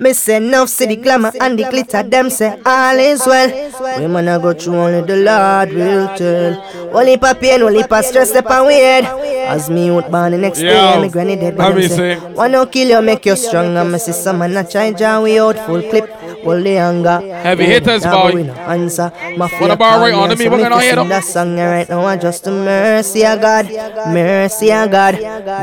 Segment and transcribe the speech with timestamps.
[0.00, 3.50] Me say enough see the glamour and the glitter, them say all is well.
[3.98, 6.96] Women I go through only the Lord will tell.
[6.96, 9.04] Only pa pain, only pa stress, up and weird.
[9.48, 11.56] As me out born the next day, me granny dead.
[11.56, 13.84] But them say, wanna kill you, make you strong, stronger.
[13.90, 16.08] Me see some man a try jar we out full clip.
[16.44, 17.20] Hold the anger.
[17.20, 18.44] Heavy hitters, boy.
[18.50, 19.12] Answer.
[19.36, 20.48] My what about right on me?
[20.48, 22.16] We're gonna hear that song right now.
[22.16, 23.66] Just a mercy of God,
[24.12, 25.14] mercy of God,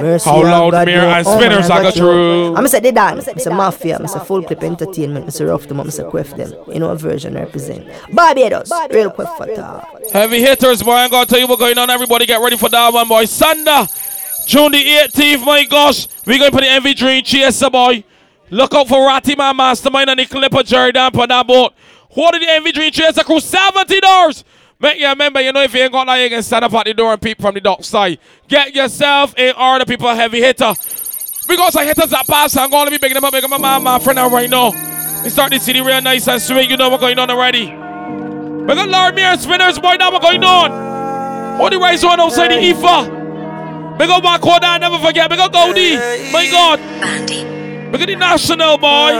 [0.01, 0.87] mercy How loud God.
[0.87, 2.55] mirror and oh, spinners I got through.
[2.55, 3.27] I'm say they dance.
[3.27, 3.97] I'm say mafia.
[3.97, 5.25] I'm say Fullklipp entertainment.
[5.25, 5.79] I'm say rough them.
[5.79, 6.53] I'm say quiff them.
[6.67, 7.87] You know a version represent.
[8.13, 9.87] Barbados, real quick for talk.
[10.11, 10.93] Heavy hitters, boy.
[10.93, 11.89] I'm gonna tell you what's going on.
[11.89, 13.25] Everybody get ready for that one, boy.
[13.25, 13.85] Sunday,
[14.45, 15.45] June the 18th.
[15.45, 18.03] My gosh, we're gonna put the Envy Dream Chaser, boy.
[18.49, 21.73] Look out for Ratty, my mastermind, and the Clipper Jordan for that boat.
[22.09, 24.43] What did the Envy Dream chase across 70 doors?
[24.79, 26.85] Make you remember, you know, if you ain't got that, you can stand up at
[26.85, 28.19] the door and peep from the dock side.
[28.47, 30.73] Get yourself in order, people, heavy hitter.
[31.47, 32.57] Because I some hitters that pass.
[32.57, 34.71] I'm going to be bigging them up, making my man, my friend out right now.
[35.23, 36.69] We start the city real nice and sweet.
[36.69, 37.65] You know what's going on already.
[37.65, 39.95] We got Lord Mirror spinners, boy.
[39.95, 41.59] Now what's going on?
[41.59, 43.99] What the rise one outside the IFA?
[43.99, 45.29] We got Marco down, never forget.
[45.29, 45.95] We got Goldie.
[46.31, 47.64] My God.
[47.91, 49.13] We got the national boy.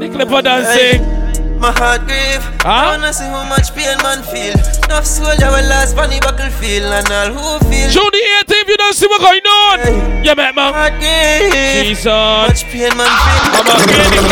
[0.00, 1.18] The Clipper dancing.
[1.58, 2.42] My heart grieve.
[2.62, 2.70] Huh?
[2.70, 4.54] I wanna see how much pain man feel.
[4.86, 7.90] Enough soldier will last funny buckle feel and all who feel.
[7.90, 9.78] June the 18th, you don't see what's going on.
[9.80, 10.22] Hey.
[10.24, 10.72] Yeah, man, man.
[10.72, 11.50] Heart grieve.
[11.82, 12.06] Jesus.
[12.06, 13.58] Much pain man feel.
[13.58, 14.22] I'm a feel.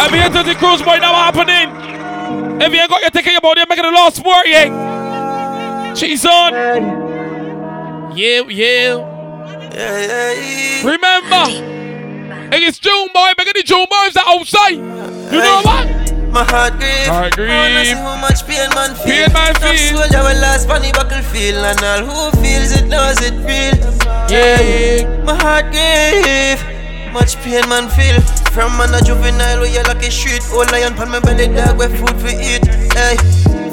[0.00, 1.68] Have you entered the cruise boy now happening?
[2.60, 5.92] If you ain't got your ticket, about you're making a lost sport, yeah.
[5.94, 6.24] Jesus.
[8.16, 9.11] Yeah, yeah.
[9.72, 11.48] Remember.
[12.52, 14.76] Hey, it's June boy, making the June boys that outside.
[14.76, 15.88] You know what?
[16.28, 17.08] My heart grieve.
[17.08, 17.50] Heart oh, grieve.
[17.50, 19.28] I see how much pain man feel.
[19.28, 19.96] Pain man feel.
[19.96, 23.80] soldier will last funny buckle feel, and all who feels it knows it real.
[24.28, 25.24] Yeah.
[25.24, 26.60] My heart grieve.
[27.12, 28.20] Much pain man feel.
[28.52, 30.44] From man a juvenile, like a street.
[30.52, 32.64] Old lion pan my belly, dog where food for eat.
[32.92, 33.16] Hey.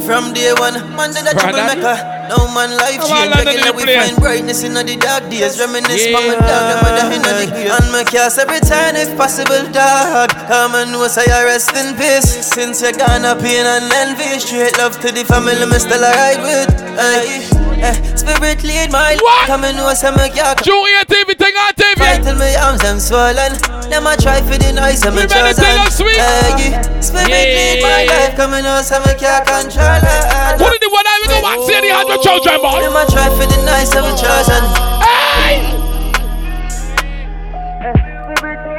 [0.07, 2.18] From day one, man did a troublemaker.
[2.29, 3.33] No man life change.
[3.33, 5.57] Regular we find brightness in the dark days.
[5.57, 6.13] Reminisce yeah.
[6.13, 10.29] my dog, the mother in the And my cast every time if possible, dog.
[10.45, 12.29] Come and know say I rest in peace.
[12.53, 16.11] Since you're gone up pain and envy, straight love to the family, me still a
[16.13, 16.69] ride with.
[17.01, 17.49] Hey.
[17.81, 19.47] Eh, spirit lead my what?
[19.47, 22.81] Come and know some of your Junior TV, thing on TV Right till my arms
[22.81, 28.05] them swollen Them I try for the noise and my chosen Hey, spirit lead my
[28.05, 31.57] life and know some of your control it What did the one I go back
[31.65, 34.63] see the hundred children boy Them I try for the noise and my chosen
[35.01, 35.65] Hey!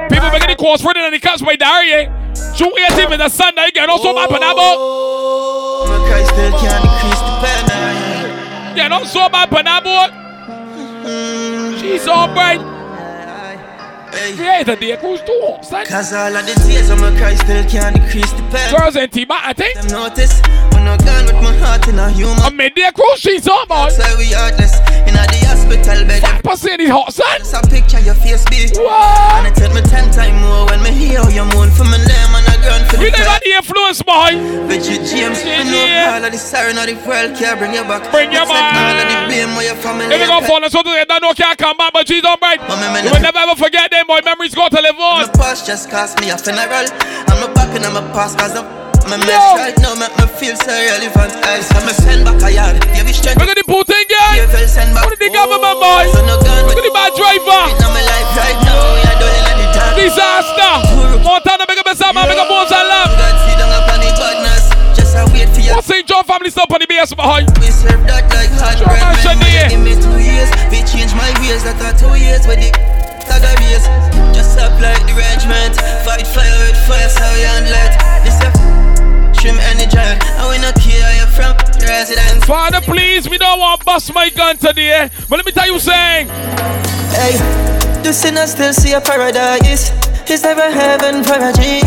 [0.09, 2.07] People making the calls for it and the cats by Daria.
[2.55, 7.35] June 18th is a Sunday again also my panabo My Christ still can't decrease the
[7.43, 7.71] pen
[8.77, 10.09] yeah, don't saw my panabo.
[11.81, 12.80] She's alright.
[14.13, 14.35] Hey.
[14.37, 15.87] Creator day cruise too hot, son.
[15.87, 18.75] Cause all of the tears of my cry still can't decrease the pain.
[18.75, 19.75] Girls and team, I think.
[19.79, 20.41] Them notice
[20.75, 22.39] when I'm gone with my heart in a human.
[22.43, 23.89] I made their cruise, she's on, boy.
[23.89, 24.75] Say we heartless
[25.07, 26.23] in a the hospital bed.
[26.23, 27.39] Five percent is hot, son.
[27.39, 28.67] Just a picture your face be.
[28.83, 29.47] What?
[29.47, 32.33] And it take me ten times more when me hear you moan for my name
[32.35, 34.37] and Groan for the We never the influence, boy.
[34.69, 38.05] Richard James, yeah, know all of the siren of the world can't bring you back.
[38.13, 38.77] Bring you back.
[38.77, 40.13] All of the blame where your family.
[40.13, 42.61] If you go fall, so they don't know can't come back, but she's alright.
[42.61, 44.21] You will never ever forget them, boy.
[44.25, 45.27] Memories go to live on.
[45.27, 46.87] My past just cost me a funeral.
[47.29, 50.27] I'm a back and I'm a past cause I'm my mess right now make me
[50.39, 51.35] feel so relevant.
[51.43, 52.79] I said me send back a yard.
[52.95, 53.43] You be strength.
[53.43, 54.39] Look at the Putin guy.
[54.39, 55.03] You feel send back.
[55.03, 56.07] What did the government boy?
[56.15, 56.63] So no gun.
[56.71, 57.75] Look at the bad driver.
[57.75, 59.95] In my life right now, we are doing at the time.
[59.99, 60.75] Disaster.
[61.27, 63.11] Montana make a mess up, make a bones and love.
[63.19, 64.65] God see down upon the badness.
[64.95, 65.75] Just a wait for you.
[65.75, 66.07] What's St.
[66.07, 67.51] John family stuff on the BS behind?
[67.59, 69.75] We serve that like hot bread.
[69.75, 70.55] Give me two years.
[70.71, 71.67] We change my ways.
[71.67, 72.71] That are two years with the
[73.27, 73.91] saga race.
[74.31, 75.75] Just apply the regiment.
[76.07, 77.93] Fight fire with fire, so we handle it.
[78.23, 78.80] This is
[79.41, 79.97] trim energy.
[79.97, 82.45] I will not care you from residence.
[82.45, 85.09] Father, please, we don't want to bust my gun today.
[85.29, 86.29] But let me tell you saying.
[87.17, 87.41] Hey,
[88.05, 89.91] the sinner still see a paradise.
[90.29, 91.81] It's never heaven for a G.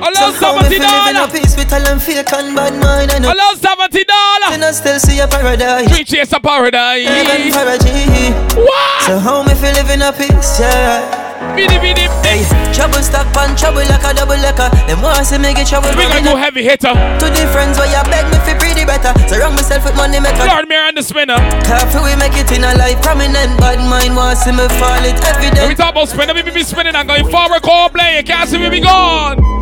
[0.00, 1.30] Allow so seventy dollars.
[1.30, 3.12] peace with all them fake and bad mind.
[3.12, 3.32] I know.
[3.32, 4.48] Allow seventy dollars.
[4.48, 5.86] Sinner still see a paradise.
[5.92, 7.06] Dream chase a paradise.
[7.06, 8.32] Heaven G.
[8.56, 9.02] What?
[9.04, 11.19] So how me feel living a peace, yeah.
[11.60, 12.40] Biddy biddy Hey,
[12.72, 14.72] trouble stack pan trouble like a double lecker.
[14.88, 15.92] Them want see me get trouble.
[15.92, 16.96] We gonna go heavy hitter.
[17.20, 19.12] The friends where you beg me fi pretty better.
[19.28, 20.46] So wrong myself with money maker.
[20.46, 21.36] Lord Mayor and the spinner.
[21.68, 23.60] Careful we make it in a life prominent.
[23.60, 25.60] Bad mind want see me fall it evident.
[25.60, 28.16] When we talk about spinner, we be spinning and going forward, call play.
[28.16, 29.59] You can't see me be gone.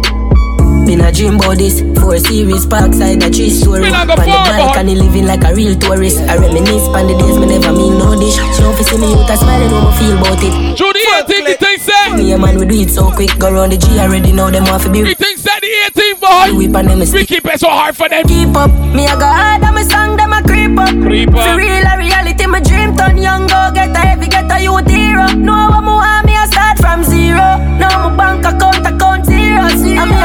[0.89, 4.25] In a dream about this Four series parkside a tree story Me On not the
[4.25, 8.17] balcony living like a real tourist I reminisce on the days me never mean no
[8.19, 11.23] dish She don't see me out a smiling when me feel about it Judy, you
[11.29, 12.17] think the thing say?
[12.17, 14.65] Me a man we do it so quick, go round the G already know them
[14.65, 15.01] want to be.
[15.01, 16.57] You think that the 18th boy?
[16.57, 18.25] We them We keep it so hard for them.
[18.25, 20.89] Keep up, me I go hard on my song, them a creep up.
[21.05, 21.45] Creep up.
[21.45, 24.89] For real a reality, my dream turn young, go get a heavy, get a youth
[24.89, 25.27] hero.
[25.37, 27.61] No more want me, I start from zero.
[27.77, 29.69] Now my bank account, account zero.
[29.77, 30.01] zero.
[30.01, 30.17] And me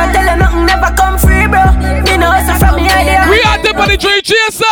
[0.94, 1.63] I come free, bro.
[2.06, 3.25] Me know hustle from me idea.
[3.30, 4.63] We are the body tree chaser.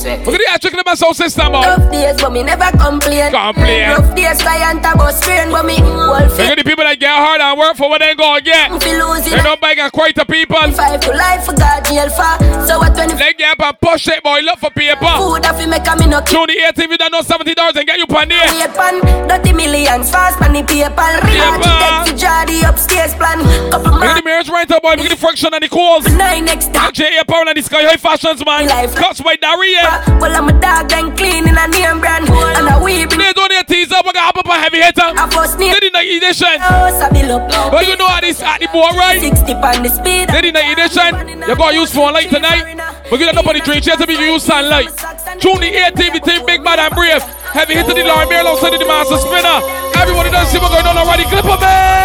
[0.00, 1.52] Look at the in my soul system.
[1.52, 3.30] Rough days, but me never complain.
[3.30, 3.90] Complain.
[3.90, 7.16] Rough days, client a bus train, but me whole Look at the people that get
[7.16, 8.80] hard and work for what they gonna get.
[8.80, 8.96] They
[9.42, 10.56] don't beg and quite the people.
[10.72, 12.36] Five to life for God jail for.
[12.66, 14.40] So what when They get up and push it, boy.
[14.40, 15.04] Look for paper.
[15.16, 18.06] food off, make a keep June the 18th, you don't know $70 and get you
[18.06, 18.68] pan there.
[18.72, 20.62] Pan, millions fast money.
[20.62, 22.09] Real Paper.
[22.10, 23.38] To draw the upstairs plan.
[23.70, 24.94] Couple at the man, marriage right up, boy.
[24.98, 26.06] Look at the friction and the calls.
[26.14, 26.92] nine next time.
[26.92, 27.24] J.A.
[27.24, 28.66] Pound and the Sky High Fashions, man.
[28.66, 28.94] Life.
[28.94, 30.02] Cuts by Daria.
[30.18, 32.28] Well, I'm a dog then clean in a name brand.
[32.28, 35.06] And a weep in They don't need teaser, we got up a heavy hitter.
[35.06, 35.72] a first name.
[35.72, 36.58] They didn't need edition.
[36.60, 37.70] Oh.
[37.70, 39.20] But you know how this at the board, right?
[39.20, 40.28] 60 pound the speed.
[40.28, 41.38] They didn't need edition.
[41.46, 42.74] You got use phone light tonight.
[43.10, 44.90] We get up on the train, chase to be used sunlight.
[45.38, 47.22] June the 18th, the team Big Bad and Brave.
[47.54, 49.58] Heavy hit to the Lauren Bear alongside the Master Spinner.
[49.98, 51.24] Everybody does see what's going on already.
[51.24, 51.99] Clip of man.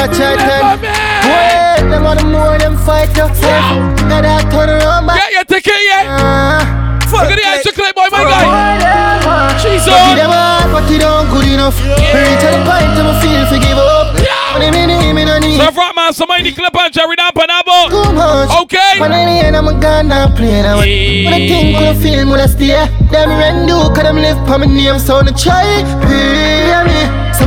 [0.00, 0.80] Yeah, of them.
[0.80, 1.84] man.
[1.84, 3.36] Wait, them on the more them fight up.
[4.08, 5.28] Now that turn around back.
[5.28, 6.08] Your ticket, yeah.
[6.08, 6.80] Uh,
[7.12, 9.60] Look at the extra clip, boy, my guy.
[9.60, 9.92] Jesus.
[9.92, 11.76] them hard, but it don't good enough.
[11.84, 14.16] Reach the point, I'ma feel to give up.
[14.60, 17.88] Need So, front man, somebody clip on Jerry Panabo.
[17.90, 18.50] too much.
[18.62, 19.00] Okay.
[19.00, 20.64] When I end, I'm a gun now playing.
[20.64, 22.88] I when I think, when I feel, when I stay.
[23.12, 26.69] Them rent do, cause them live for my name, so I try.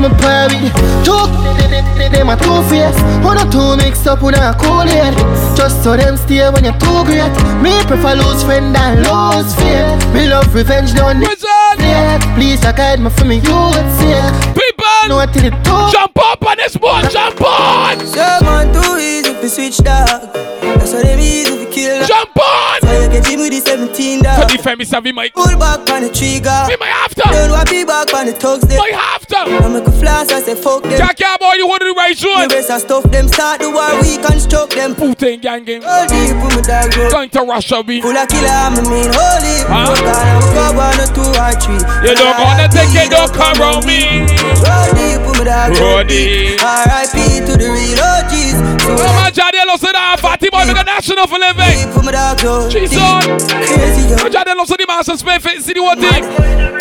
[0.03, 0.09] Pay me.
[0.09, 2.99] Some pie with the joke, they, they, they, they my two face.
[3.23, 5.15] One or two mix up with a cool head.
[5.55, 7.31] Just so them stay when you're too great.
[7.63, 10.03] Me prefer lose friend than lose faith.
[10.13, 11.47] Me love revenge, don't need Prison.
[11.79, 12.21] it.
[12.35, 14.27] Please, I guide me from me, you would sick.
[14.51, 15.07] People.
[15.07, 15.81] No, I tell it too.
[15.95, 17.99] Jump up on this board, jump on.
[18.11, 20.19] Yeah, man, too easy to switch dog.
[20.61, 22.05] That's why them easy to kill.
[22.05, 22.82] Jump on.
[23.13, 24.49] So get him with the 17 So dog.
[24.49, 25.33] defend me, Savvy Mike.
[25.33, 26.49] Pull back on the trigger.
[26.65, 27.21] Be my after.
[27.29, 28.65] Don't want be back on the thugs.
[28.65, 29.37] They My after.
[29.37, 30.97] I make a flash, I say fuck them.
[30.97, 32.49] Jack out, boy, you want to the right The shoot.
[32.49, 34.95] rest of stuff them start the war, we construct them.
[34.95, 35.83] Putin gang game.
[35.85, 37.09] All deep with my dog, bro.
[37.11, 38.01] Going to Russia, be.
[38.01, 39.57] Full of killer, I'm a mean holy.
[39.69, 39.93] Huh?
[39.93, 41.81] Fuck on, I'm go one or two or three.
[42.09, 44.25] You don't gonna take it, don't come around me.
[44.65, 46.57] Roll deep with my dog, deep.
[46.57, 47.45] R.I.P.
[47.45, 48.57] to the real OGs.
[48.85, 51.71] Oh, man, Jadelo said that Fatty boy make a national for living.
[51.71, 52.67] deep with my dog, yo.
[52.69, 52.99] Jesus.
[52.99, 54.19] Crazy, yo.
[54.19, 56.23] Oh, Jadelo said the master spend fit city what thing.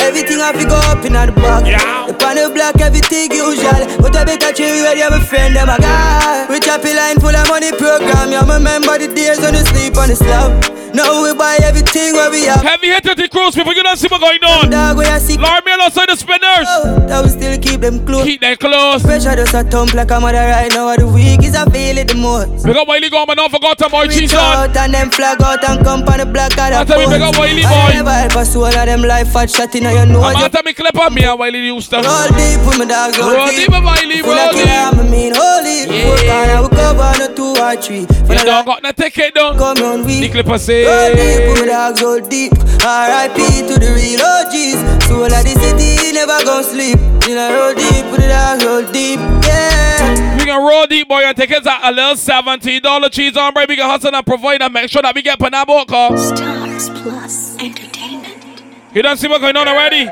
[0.02, 1.66] Everything I fi go up in the bag.
[1.66, 2.06] Yeah.
[2.10, 3.86] The pan of black, everything usual.
[4.02, 6.46] But I better chill you have a friend, them a guy.
[6.50, 8.34] We chop a line full of money program.
[8.34, 10.82] You remember the days when you sleep on the slab.
[10.92, 12.60] Now we buy everything where we have.
[12.60, 14.68] Heavy hit to the cruise people, you don't see what going on.
[14.68, 15.40] Dog, we are sick.
[15.40, 16.68] Lord me alongside the spinners.
[16.68, 18.24] Oh, that we still keep them close.
[18.24, 19.02] Keep them close.
[19.02, 20.94] Pressure does a thump like a mother right now.
[20.94, 22.64] The week is I feel it the most.
[22.64, 24.40] Big up Wiley Gorman, don't forget to boy cheese on.
[24.70, 27.06] out and them flag out and come on the black of I the tell me,
[27.12, 27.68] big up Wiley boy.
[27.68, 30.24] I never help a soul of them life fat shot in your nose.
[30.24, 32.02] I'm out of me clip on me and Wiley Houston.
[32.04, 34.88] Roll deep with my dog, Roll deep, Wiley, Full of roll killer, deep.
[34.88, 35.84] I'm a mean holy.
[35.84, 36.08] Yeah.
[36.08, 38.06] Work on, I will cover a two or three.
[38.24, 39.52] For You don't got no ticket though.
[39.54, 41.48] come on, we The clipper Roll deep say.
[41.52, 42.52] with my dogs, roll deep.
[42.82, 43.36] R.I.P.
[43.68, 44.80] to the real OGs.
[45.06, 46.98] Soul of the city, never gon' sleep.
[47.28, 49.20] You know, roll deep with the dogs, roll deep.
[49.46, 50.31] Yeah.
[50.42, 53.68] We can roll deep boy and tickets at a little $70 cheese on bread.
[53.68, 56.16] We can hustle and provide and make sure that we get Panabo car.
[56.18, 58.64] Stars Plus Entertainment.
[58.92, 60.06] You don't see what's going on already?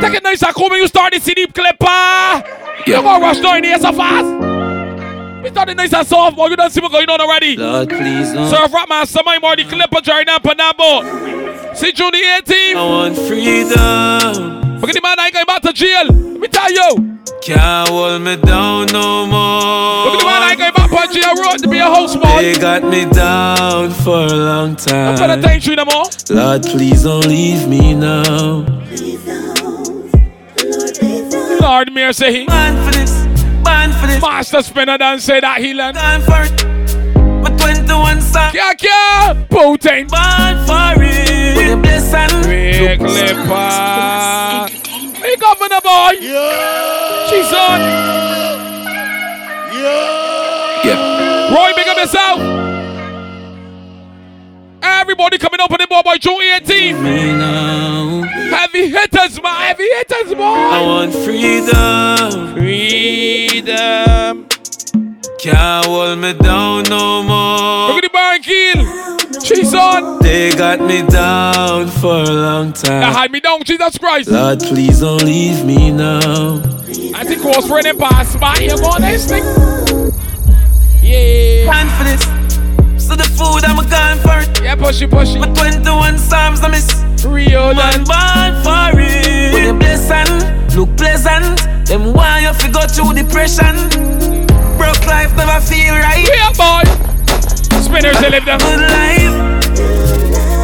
[0.00, 1.84] Take it nice and cool when you start the CD clipper.
[1.86, 2.42] Ah.
[2.86, 5.42] You gonna rush down here so fast.
[5.42, 6.46] We started nice and soft, boy.
[6.46, 7.58] You don't see what's going on already.
[7.58, 8.48] Lord, please don't.
[8.48, 11.76] Surf rap man, somebody more the clipper Jordan Panabo.
[11.76, 12.74] See June the 18th.
[12.74, 14.55] I want freedom.
[14.80, 16.04] Look at the man, I ain't going back to jail.
[16.06, 17.18] Let me tell you.
[17.42, 20.04] Can't hold me down no more.
[20.04, 22.14] Look at the man, I ain't going back on jail road to be a house
[22.14, 22.42] boy.
[22.42, 25.10] They got me down for a long time.
[25.10, 25.42] I'm trying to time.
[25.42, 26.04] thank you no more.
[26.30, 28.64] Lord, please don't leave me now.
[31.60, 32.46] Lord Mayor say he.
[32.46, 33.24] Man for this,
[33.64, 34.20] man for this.
[34.20, 35.96] Master spinner done say that he land.
[35.96, 36.52] Time for it.
[37.42, 38.54] My 21 son.
[38.54, 39.46] Yeah, yeah.
[39.48, 40.10] Putin.
[40.10, 41.25] Man for it.
[41.82, 42.42] With a blessing.
[42.48, 44.68] Big clipper.
[45.22, 46.12] Hey, governor boy.
[46.20, 47.28] Yeah.
[47.28, 47.80] She's on.
[49.72, 50.84] Yeah.
[50.84, 51.54] yeah.
[51.54, 52.40] Roy, big up yourself.
[54.82, 58.26] Everybody coming up on the board by June 18th.
[58.50, 59.60] Heavy hitters, man.
[59.62, 60.86] Heavy hitters, I boy.
[60.86, 62.54] want freedom.
[62.54, 64.46] Freedom.
[65.38, 67.88] Can't hold me down no more.
[67.88, 69.42] Look at the barn kill.
[69.42, 70.18] She's on.
[70.22, 73.12] They got me down for a long Now time.
[73.12, 74.30] hide me down, Jesus Christ.
[74.30, 76.62] Lord, please don't leave me now.
[77.14, 78.56] I think close friend and pass by.
[78.60, 79.44] You go next thing.
[81.02, 81.64] Yeah.
[81.70, 82.22] Plan for this.
[83.06, 84.62] So the food I'm gone for it.
[84.62, 85.38] Yeah, pushy, pushy.
[85.38, 86.88] My 21 Psalms I miss.
[87.24, 88.04] Real Man man.
[88.04, 89.54] born for it.
[89.54, 91.86] With a blessing, look pleasant.
[91.86, 94.35] Them why you fi go through depression.
[94.76, 96.24] Broke life never feel right.
[96.24, 96.84] Yeah, boy.
[97.80, 98.58] Spinners, they live them.
[98.58, 99.34] Good life.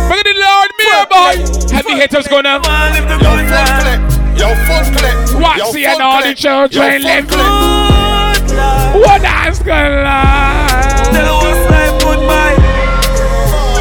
[0.09, 1.35] Look at the Lord, mirror, boy.
[1.75, 2.67] Heavy hitters going up.
[2.67, 4.01] Wanna live the Yo, good clip.
[4.39, 5.41] Yo, fuck clip.
[5.41, 7.29] Watch Yo, and all the children Yo, live.
[7.29, 8.95] Good life.
[8.95, 11.09] What else gonna lie?
[11.13, 12.57] Tell us life goodbye.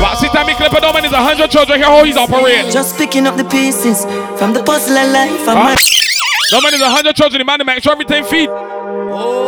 [0.01, 1.87] Watch see Clipper Doman is a hundred children here.
[1.87, 2.71] How he's operating.
[2.71, 4.05] Just picking up the pieces
[4.39, 5.47] from the puzzle of life.
[5.47, 5.75] I'm Huh?
[6.51, 7.39] Doman is a hundred children.
[7.39, 8.49] The man to make sure everything feed.
[8.49, 9.40] Oh,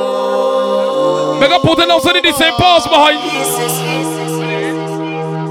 [1.43, 3.19] Make up put it outside in the same pause behind.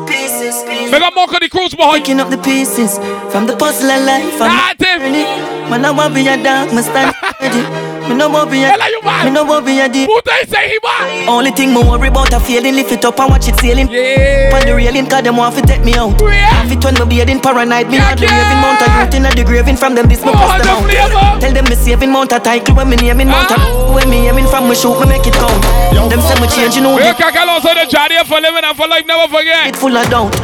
[0.09, 0.91] pieces, pieces.
[0.91, 2.03] Make up mark of the cruise behind.
[2.03, 2.97] Picking up the pieces
[3.31, 4.41] from the puzzle of life.
[4.41, 5.25] I'm ready.
[5.69, 7.89] Man, I want to be a dog, me stand ready.
[8.09, 9.25] Me no want be a, you mad?
[9.25, 10.09] me no want be a deep.
[10.09, 11.29] Who they say he was?
[11.29, 13.89] Only thing me worry about a failing, lift it up and watch it sailing.
[13.89, 14.51] Yeah.
[14.55, 16.19] On the railing, cause them want to take me out.
[16.21, 16.51] Yeah.
[16.51, 18.27] Half it when me bearding paranoid, me Yeah, yeah.
[18.27, 20.83] raving mount a youth in the graving from them this me Oh, press them
[21.17, 21.41] out.
[21.41, 23.95] Tell them me saving mount a title when me naming mount a Ah.
[23.95, 25.63] when me aiming from me shoot me make it count.
[26.11, 28.65] Them say me change, you know We the can call also the journey for living
[28.65, 29.69] and for life, never forget.
[29.71, 30.35] it full of doubt.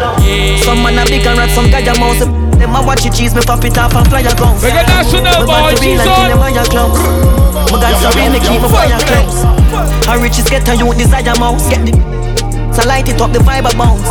[0.63, 2.23] Some man a big and rat, some guy a mouse.
[2.59, 4.63] Them a watch it cheese, me pop it off and fly a guns.
[4.63, 7.58] We got national boy, bad for real she's on.
[7.71, 9.43] My God so real, me keep my fire close.
[10.07, 11.69] How riches get a youth desire mouse.
[11.69, 11.93] Get the
[12.73, 14.07] so light it up, the vibe a bounce.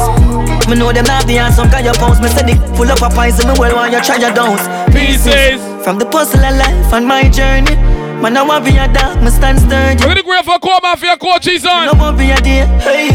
[0.67, 2.19] Me know them not the answer, guy a pounds.
[2.19, 4.59] Me say the full up a poison, me well want you try your downs.
[4.91, 5.61] Pieces.
[5.83, 7.75] From the puzzle of life and my journey.
[8.19, 10.03] Man, I want be a dog, me stand sturdy.
[10.03, 11.97] We're gonna go for core mafia coach, he's No on.
[11.97, 12.65] want be a day.
[12.81, 13.07] Hey,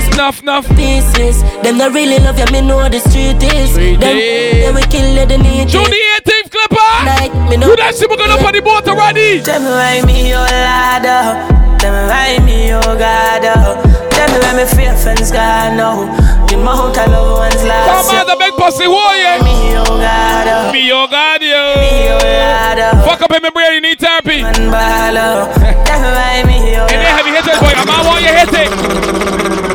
[0.00, 0.68] just Enough, enough.
[0.76, 3.72] Pieces, them that really love you, me know the street is.
[3.72, 4.64] Street them, is.
[4.64, 6.92] they will kill you, they need June the 18th, Clipper.
[7.04, 7.70] Like, me know.
[7.70, 9.40] Who that shit we're gonna up on the boat already?
[9.42, 11.76] Tell me why me, Lord, oh.
[11.78, 13.89] Tell me why me, oh God,
[14.30, 16.02] me why me fear friends gone now.
[16.50, 18.10] In my house, I love ones Come last.
[18.10, 19.44] on, the big pussy, who are you?
[19.44, 20.72] Me, oh God, oh.
[20.72, 21.54] Me, oh God, Me, you.
[21.54, 23.06] oh Lord, oh.
[23.06, 24.42] Fuck up in my brain, you need therapy.
[24.42, 25.16] Man, ball.
[25.18, 25.52] Oh.
[25.86, 27.72] Tell me why me, oh And they heavy hitters, boy.
[27.74, 28.70] I'm not want you hit it.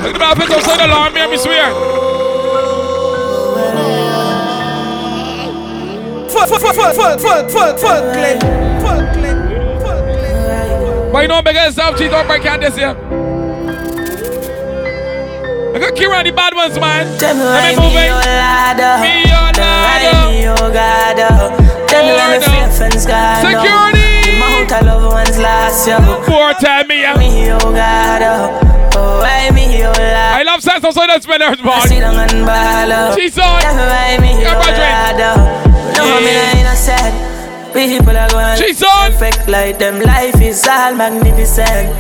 [0.04, 1.72] Look at the office outside the alarm, me, I swear.
[6.30, 8.40] Fuck, fuck, fuck, fuck, fuck, fuck, fuck, fuck, Glenn.
[8.82, 9.80] Fuck, Glenn.
[9.82, 11.12] Fuck, Glenn.
[11.12, 12.94] But you know, big ass self cheat, don't break out this year.
[15.76, 17.04] I got Kira and the bad ones, man.
[17.20, 18.16] Tell me Let why me move me, it.
[18.16, 19.04] Lord, oh.
[19.04, 19.12] Me,
[19.52, 21.18] Tell me why me, oh God.
[21.92, 23.44] Tell me why me fear friends now.
[23.44, 24.40] Security.
[24.40, 26.00] My house, I love ones last, yo.
[26.24, 27.02] Poor time, me.
[27.04, 27.18] yeah.
[27.20, 29.20] Me, oh God, oh.
[29.20, 29.84] Why me.
[29.84, 31.80] I love sex outside the spinners, I boy.
[31.88, 33.16] sit down and ball.
[33.20, 33.60] She's on.
[33.62, 35.20] Tell me why me, Yeah, brethren.
[35.20, 35.98] Lord.
[36.00, 36.56] No, me Yeah.
[36.56, 37.16] nah innocent.
[37.76, 39.12] People are going She's on.
[39.12, 40.00] perfect like them.
[40.00, 41.92] Life is all magnificent.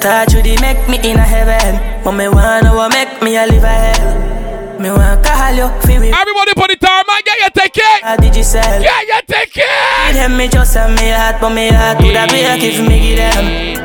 [0.00, 1.93] Touch you, they make me in a heaven.
[2.04, 4.33] But me wanna what make me a live a hell.
[4.80, 6.10] Me wanna call you, feel me.
[6.10, 7.22] Everybody put the tar, man.
[7.24, 8.02] Yeah, you take it.
[8.02, 8.82] How did you sell?
[8.82, 10.14] Yeah, you take it.
[10.14, 13.18] Them me just send me heart, but me heart would have break if me give
[13.22, 13.78] them.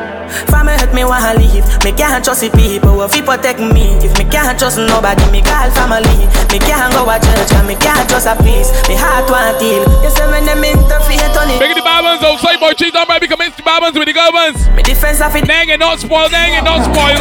[0.50, 1.66] Family hurt me wanna leave.
[1.86, 4.02] Me can't trust the people who fi protect me.
[4.02, 6.26] If me can't trust nobody, me call family.
[6.50, 8.74] Me can't go to church and me can't trust a peace.
[8.90, 9.86] Me heart want heal.
[10.02, 11.62] You say when them interfere, turn it.
[11.62, 12.74] Make the bad ones outside, oh, boy.
[12.74, 13.30] Cheese on, baby.
[13.30, 14.58] Come in, the bad with the good ones.
[14.74, 15.46] Me defense of it.
[15.46, 17.20] Dang it, not spoil, dang it, not spoil.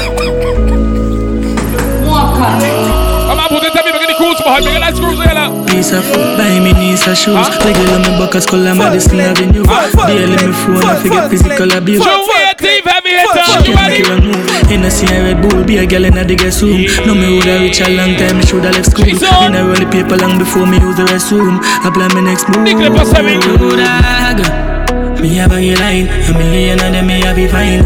[2.09, 3.08] Come
[3.39, 4.79] on, put it, tell me, make the cruise behind me.
[4.79, 5.51] Let's cruise here now.
[5.67, 7.39] Piece of foot, buy me knees and shoes.
[7.39, 7.55] Huh?
[7.65, 9.65] Regular me buckets, call them Madison Avenue.
[10.07, 12.03] Daily me phone, I forget physical abuse.
[12.03, 13.47] June 18th, heavy hitter.
[13.69, 14.03] You Can't make ready?
[14.03, 14.73] you a move.
[14.73, 16.85] In a see a Red Bull, be a girl in a dig room.
[17.07, 19.05] No me woulda reach a long time, me shoulda left school.
[19.07, 19.55] She's on.
[19.55, 21.61] In a roll the paper long before me use the restroom.
[21.63, 22.65] I plan my next move.
[22.65, 23.41] Nick Clipper seven.
[23.41, 24.69] Dog.
[25.21, 27.83] Me have a line, a million of them me have it fine.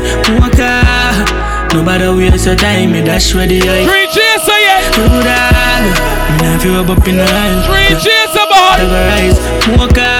[1.72, 3.84] Walker, nobody waste your time, me dash ready eye.
[3.84, 4.92] Three cheers, say it.
[4.92, 5.24] Dog.
[6.36, 7.62] Me nah feel up up in the line.
[7.64, 8.22] Three cheers.
[8.72, 9.38] Never rise,
[9.78, 10.18] Walker.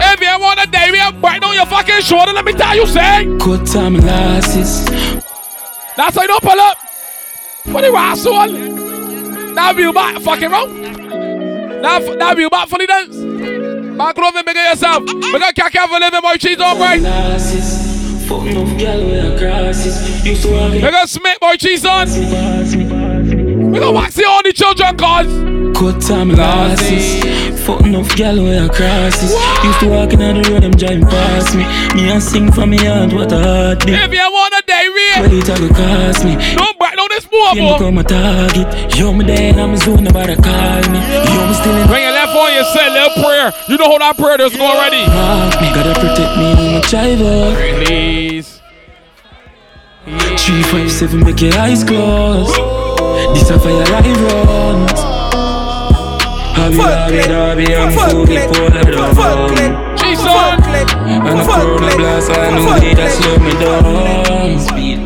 [0.00, 2.32] If you want a day, we are right on your fucking shoulder.
[2.32, 3.26] Let me tell you, say.
[3.38, 4.84] Cut time losses.
[5.96, 6.78] That's how you don't pull up.
[7.64, 9.52] What the asshole?
[9.52, 10.80] Now view back, fucking wrong.
[11.82, 13.16] Now, now view back for the dance.
[13.98, 15.02] Back over make it yourself.
[15.04, 16.36] We got out for living, boy.
[16.36, 17.91] Cheese on, right?
[18.28, 20.24] Fuck enough gal with a crosses.
[20.24, 20.90] Used to have We it.
[20.90, 21.56] got Smith, boy.
[21.56, 22.08] Cheese on.
[23.72, 25.26] We got wax the all the children, cause.
[25.78, 27.22] Cut time losses.
[27.66, 29.32] Fuck enough gal with a crosses.
[29.64, 31.64] Used to walk in the road, them driving past me.
[31.94, 33.94] Me and sing from me heart, what a heartbeat.
[33.94, 35.22] If you want a day, real.
[35.22, 36.34] Well, it a go cost me.
[36.56, 38.96] Don't break down this More, You come a target.
[38.96, 40.98] Yo, me there, I'm zone, nobody call me.
[41.00, 43.52] Yo, me still in When you left on, you said little prayer.
[43.68, 45.02] You know how that prayer does go already.
[45.08, 46.51] Mark me, gotta protect me
[46.82, 47.84] when my driver.
[47.84, 48.60] Please.
[50.04, 52.52] Three, five, seven, make your eyes close.
[53.34, 55.00] This a fire live runs.
[56.54, 59.96] Hobby, hobby, hobby, I'm fully pulled down.
[59.98, 60.62] She's on.
[60.62, 64.58] And a corona blast, I know they that slow me down.
[64.58, 64.98] Speed.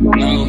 [0.00, 0.47] Now,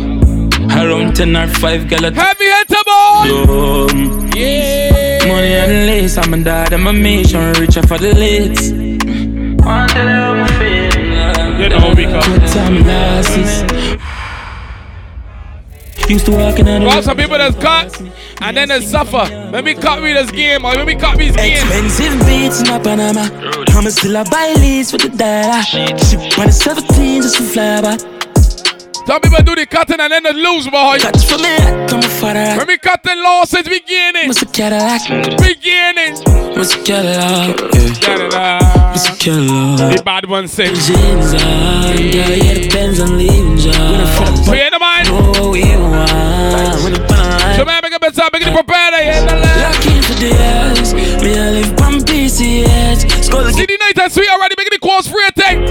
[0.90, 3.24] around 10 or 5 gal Heavy hitter boy.
[3.28, 4.30] Dumb.
[4.36, 5.26] Yeah.
[5.28, 8.72] Money and lace, I'm a dad, I'm a mission, richer for the lids.
[9.64, 11.60] Want to tell my feelings.
[11.60, 12.40] You know we come.
[12.40, 14.00] Good time losses.
[16.10, 18.02] Used to walk in on the Well, some people that's cut
[18.42, 19.26] and then they suffer.
[19.52, 21.52] When we cut me this game, or when we cut me this game.
[21.52, 23.30] Expensive beats in my Panama.
[23.78, 25.62] I'ma still a buy leads for the dollar.
[25.62, 28.19] Ship on 17 just for fly back.
[29.10, 31.00] Some people do the cutting and then they lose, boy.
[31.02, 31.58] Cut for me,
[31.90, 32.54] come a father.
[32.62, 34.28] When we cutting losses, beginning.
[34.28, 35.02] Must a Cadillac.
[35.42, 36.14] Beginning.
[36.54, 37.58] Must a Cadillac.
[37.74, 39.98] Must a Cadillac.
[39.98, 40.76] The bad one said.
[40.76, 43.58] Jeans on, girl, yeah, the Benz and leaving.
[43.58, 43.74] So
[44.54, 45.10] you ain't the mind?
[45.10, 45.66] What we.
[45.66, 46.94] When
[47.58, 49.74] So man, make a better, make it prepare that, yeah, the land.
[49.74, 50.94] Locking for the years.
[50.94, 53.26] Me, I live on PCH.
[53.26, 55.66] Skull night and sweet already, making the calls free thing.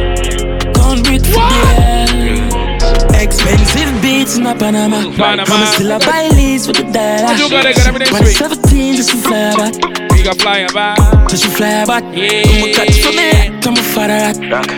[0.74, 2.77] Can't breathe for the air.
[3.20, 5.10] Expensive beats in a Panama.
[5.16, 5.54] Panama.
[5.54, 7.34] I'ma still a buy leads for the dollar.
[7.36, 8.36] You gotta get everything But the sweet.
[8.36, 9.74] 17 just for fly back.
[10.12, 10.98] We got flying back.
[11.00, 11.26] Ah.
[11.28, 12.04] Just for fly back.
[12.14, 12.42] Yeah.
[12.46, 13.60] I'ma catch for me.
[13.62, 14.32] Come a father.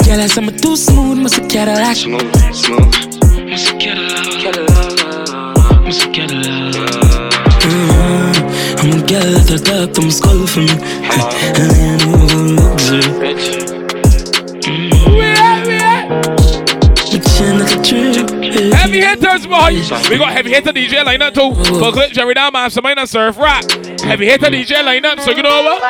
[0.04, 1.18] Girl, I say I'm too smooth.
[1.18, 1.96] Must a Cadillac.
[1.96, 2.94] Smooth, smooth.
[3.50, 4.24] Must a Cadillac.
[4.42, 5.84] Cadillac.
[5.84, 7.30] Must a Cadillac.
[8.80, 10.74] I'm gonna get a girl that I talk to my skull for me.
[11.04, 11.68] I
[12.00, 13.69] know luxury.
[18.80, 19.76] Heavy hitters, boy.
[20.08, 21.52] We got heavy hitter DJ lineup too.
[21.92, 22.52] Clip Jerry down.
[22.70, 23.64] Some minor surf rap.
[24.00, 25.20] Heavy hitter DJ lineup.
[25.20, 25.82] So you know what?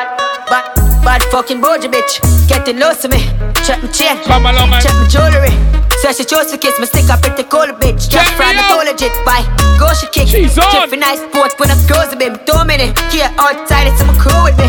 [0.51, 2.19] Bad, bad fucking boja bitch.
[2.49, 3.19] Getting lost to me.
[3.63, 4.17] Check my chain.
[4.27, 4.81] Come along, man.
[4.81, 5.55] Check my jewelry.
[6.03, 8.11] So she chose to kiss me, stick up pretty cool bitch.
[8.11, 8.75] Check Just me the out.
[8.75, 9.39] toilet legit by
[9.79, 10.27] go she kick.
[10.27, 10.67] She's on.
[10.83, 12.35] Jiffy nice sport when I goes a baby.
[12.45, 12.91] Two minute.
[13.07, 14.67] Here outside it's my crew with me.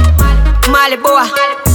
[0.71, 1.27] Molly boy.
[1.27, 1.72] Molly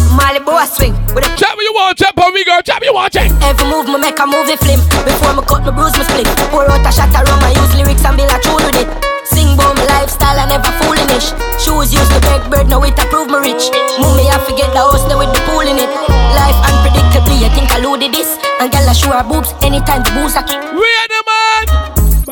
[0.47, 0.95] boy swing.
[1.13, 2.63] With a what you want, chat for me, girl.
[2.63, 3.29] What you want, check.
[3.43, 6.65] Every move me make a movie film Before me cut me bruise me split Pour
[6.65, 8.89] out a shot around my use lyrics and build a tune with it
[9.27, 13.27] Sing bout my lifestyle and never foolish Shoes used to break bread, now it approve
[13.27, 15.91] me rich Move me have to the house now with the pool in it
[16.33, 20.35] Life unpredictably, I think I loaded this And I show her boobs anytime the booze
[20.35, 21.26] I kick We are the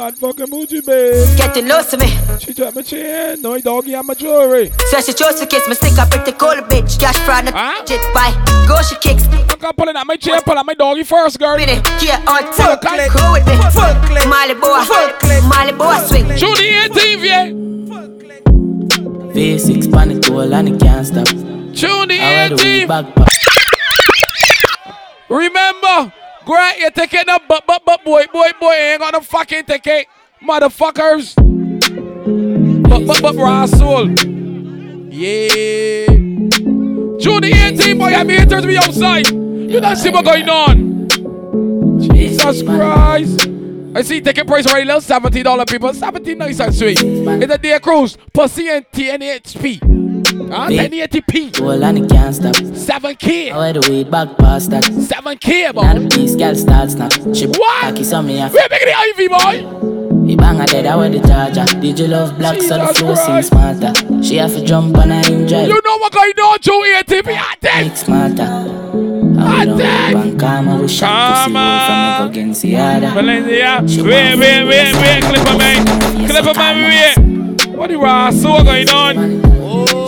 [0.05, 0.11] man.
[0.11, 1.37] Bad fucking bougie, babe.
[1.37, 2.07] Getting lost to me
[2.39, 3.41] She took my chain.
[3.41, 4.71] No, doggy, and my jewelry.
[4.89, 7.83] So she chose to kiss me, stick up pretty cool bitch Cash fraud, not Huh?
[7.85, 8.31] jet by
[8.67, 11.39] Go she kicks I'm gonna pull it out my chain, pull out my doggy first,
[11.39, 11.55] girl.
[11.55, 13.09] with it Here outside, click.
[13.09, 13.55] crew with me
[14.27, 14.85] Molly boy,
[15.47, 17.51] Molly boy swing Judy 18, yeah.
[19.35, 21.27] V6 panic toll and it can't stop.
[21.73, 22.87] Judy I wear the 18.
[22.87, 23.15] weed
[26.45, 29.65] Remember, great, you take it but, but, but, boy, boy, boy, ain't got no fucking
[29.65, 30.07] ticket.
[30.41, 31.35] Motherfuckers.
[32.83, 34.09] But, but, but, raw soul.
[35.09, 36.07] Yeah.
[37.17, 39.29] June the 18th, boy, I'm here to be outside.
[39.29, 41.09] You don't see what going on.
[41.99, 43.49] Jesus Christ.
[43.95, 45.93] I see ticket price already now, $70 people.
[45.93, 47.01] 70 nice and sweet.
[47.01, 48.17] It's a day cruise.
[48.33, 50.04] Pussy and TNHP.
[50.49, 50.87] Yeah.
[50.87, 51.53] 1080p.
[51.53, 52.55] Toll and it can't stop.
[52.55, 53.51] 7K.
[53.51, 54.83] I wear the weed back past that.
[54.83, 55.99] 7K, Now boy.
[55.99, 57.09] the piece girl starts now.
[57.33, 57.81] She What?
[57.81, 60.25] cocky so me We're making the Ivy, boy.
[60.27, 61.65] He bang her dead, I wear the charger.
[61.79, 63.49] Did you love black so the flow Christ.
[63.49, 63.93] smarter?
[64.23, 65.67] She have to jump on her in drive.
[65.67, 67.27] You know what going on, Joe ATP?
[67.27, 67.87] I think.
[67.87, 68.81] Make smarter.
[69.37, 73.09] I bank karma with shot pussy roll from me go against the other.
[73.11, 74.03] Valencia.
[74.03, 75.23] Wait, wait, wait, wait.
[75.23, 76.27] Clip of me.
[76.27, 76.81] Clip I me,
[77.61, 77.77] wait.
[77.77, 79.54] What the raw so going on?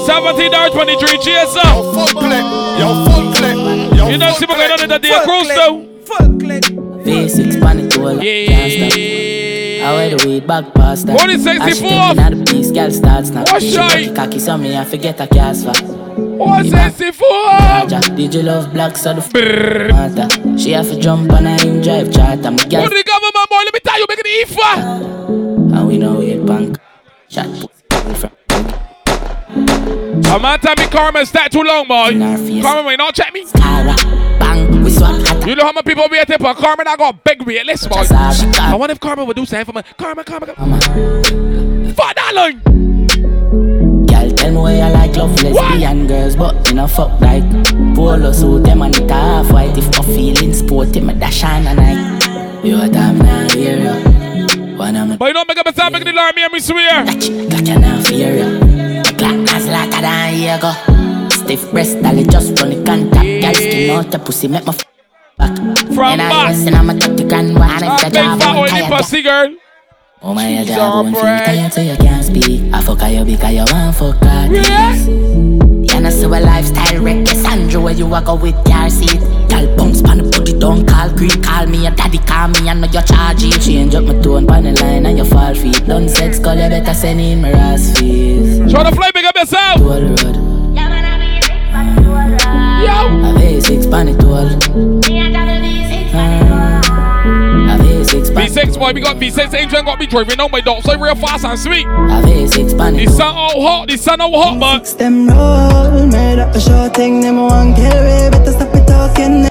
[0.08, 1.18] Seventeen dollars twenty three.
[1.20, 1.62] Cheers, sir.
[1.94, 2.46] Full clip,
[2.80, 3.58] yo, full clip.
[3.98, 5.84] Yo, You don't see what going on in the day cruise, though.
[7.06, 8.94] V6 panic toll, can't.
[9.84, 11.16] I wear the weed back past that.
[11.16, 11.90] What is sexy And she for?
[11.90, 13.44] take me now the piece, girl starts now.
[13.44, 14.14] What She shy?
[14.14, 15.74] cocky cocky me I forget a cast for.
[16.38, 17.26] What's this for?
[17.88, 20.58] Charger, did you love black so the f- matter?
[20.58, 22.52] She have to jump on her in drive charter.
[22.52, 23.62] My girl What the government boy?
[23.66, 25.78] Let me tell you, making the IFA.
[25.78, 26.78] And we know it bank.
[27.30, 27.77] Shot pussy from
[30.30, 32.12] I'm not telling me Carmen stay too long, boy.
[32.62, 33.46] Carmen, wait, not check me.
[33.46, 33.96] Cara.
[34.40, 35.48] Bang, we swap hot.
[35.48, 36.88] You know how many people wait for Carmen?
[36.88, 38.04] I got big wait list, boy.
[38.10, 39.84] I wonder if Carmen would do something for me.
[39.98, 40.54] Carmen, Carmen.
[40.58, 40.80] Mama.
[41.94, 42.62] Fuck that line.
[44.06, 47.44] Girl, tell me where you like love lesbian girls, but you know fuck like
[47.96, 49.78] Polo suit them and it half white.
[49.78, 52.64] If my feeling sporty, me dash on a night.
[52.64, 54.17] You a time now hear
[54.78, 57.04] But you don't make up a time, make the here, me swear.
[57.06, 59.04] got you now fear ya.
[59.18, 60.72] Clock as later than here go.
[61.30, 63.26] Stiff breast, dolly just run the contact.
[63.42, 64.86] Girl skin out your pussy, make my f-
[65.38, 65.56] back.
[65.96, 66.50] From and I back.
[66.50, 67.62] listen, I'm a take the gun one.
[67.70, 69.56] I If the play job for won't only tired, pussy girl.
[70.22, 72.74] Oh my God, I won't feel tired so you can't speak.
[72.74, 74.52] I fuck you because you want fuck God.
[74.52, 74.94] Yeah.
[74.96, 77.26] You know, so a lifestyle wreck.
[77.26, 79.22] Yes, Andrew, where you a go with your seat.
[80.60, 81.42] Don't call green.
[81.44, 83.62] Call me your daddy, call me, I know your charge it.
[83.62, 85.86] Change up my tone, pan the line, and you fall feet.
[85.86, 88.72] Done sex, skull, you better send in my ass fees.
[88.72, 89.78] Try to fly, big up yourself.
[89.78, 90.36] Toll road.
[92.84, 92.94] Yo.
[92.94, 94.36] I've a six pan it all.
[94.46, 96.48] I've a six pan.
[97.68, 97.78] Uh,
[98.40, 101.44] V6 boy, we got V6 Adrian got me driving on my dog, so real fast
[101.44, 101.86] and sweet.
[101.88, 103.18] I've a six pan it The all.
[103.18, 107.22] sun all hot, the sun all hot, but Them roll, made up a short thing,
[107.22, 109.50] them want kill me, better stop it talking.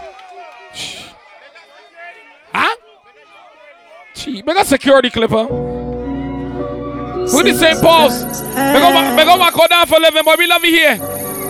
[2.54, 2.76] huh?
[4.26, 5.46] We got security clipper.
[5.46, 7.76] With the same
[8.80, 10.34] go back, we go back down for living, boy.
[10.36, 10.98] We love you here.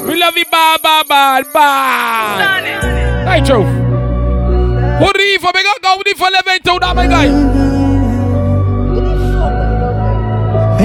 [0.07, 3.29] We love you, bad, bad, bad, bad.
[3.29, 3.67] Hey, truth.
[4.99, 5.53] Who you for?
[5.55, 7.29] We got go you for living too, that my guy.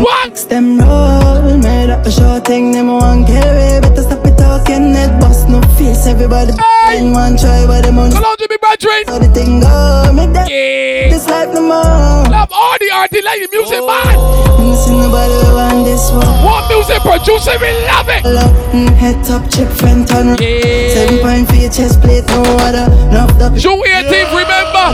[0.01, 0.35] What?
[0.49, 2.87] Them roll, made up a short thing, them
[3.25, 4.91] kill me, better stop talking.
[4.91, 6.51] Net bust no face, everybody
[6.83, 6.99] Hey.
[7.11, 8.57] one try, but them on Hello, Jimmy
[9.07, 10.11] how the thing go.
[10.13, 11.09] Make that Yeah.
[11.13, 12.27] this life no more.
[12.35, 13.87] Love all the arty lady music, Oh.
[13.91, 14.15] man.
[14.59, 16.35] Me see nobody want this one.
[16.45, 18.21] What music producer, we love it.
[18.25, 20.35] Love, mm, head top chip, Fenton.
[20.39, 20.93] Yeah.
[20.95, 22.87] Seven point for your chest plate, no water.
[23.39, 24.87] The Show 18th, remember.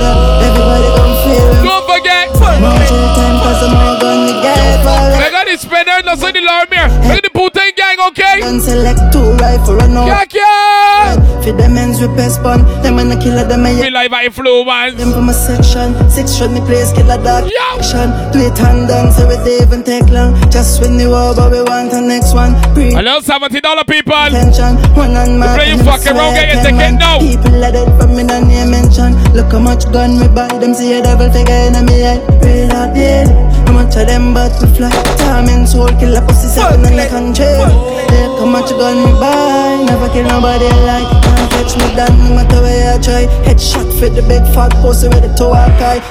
[0.48, 0.90] Everybody
[1.24, 1.48] feel.
[1.68, 2.26] Don't forget.
[2.62, 6.32] More jail time, cause I'm all gonna get We for got the spinner, no say
[6.36, 6.92] the here.
[7.08, 8.44] We the Putain gang, okay?
[8.44, 10.28] And select two rifle run out.
[10.28, 11.16] Kyak, yeah.
[11.40, 12.68] For them ends with best bun.
[12.84, 15.00] Them the killer, them a We live at influence.
[15.00, 17.80] Them from a section, six shot me place, killer dog Yo.
[17.80, 18.12] action.
[18.36, 20.36] Do it hand down, so it even take long.
[20.52, 22.52] Just when you over, we want the next one.
[22.76, 24.20] Pre Hello, $70 people.
[24.20, 27.24] attention, one on my play you fucking wrong, get your ticket now.
[27.24, 29.16] People let it from me, don't name mention.
[29.32, 32.20] Look how much gun me buy, them see a devil figure in me head.
[32.44, 33.57] Real out daily.
[33.78, 34.90] How much of them but we fly?
[35.18, 37.46] Time and soul, killer pussy, seven in the country.
[37.46, 41.06] Look how much gun me buy, never kill nobody like.
[41.22, 43.28] Can't catch me down, no matter where I try.
[43.46, 46.02] Headshot for the big fat pussy with the toe I tie.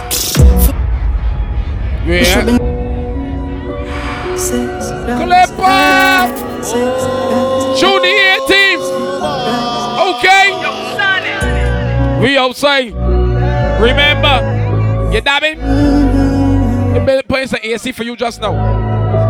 [2.06, 2.56] Yeah.
[4.36, 6.30] Six, Clip up.
[7.80, 8.14] June the
[8.46, 8.86] 18th.
[10.14, 10.46] Okay.
[12.22, 12.94] We outside.
[13.80, 16.45] Remember, you dabbing?
[16.96, 18.52] The bill playing some AC for you just now.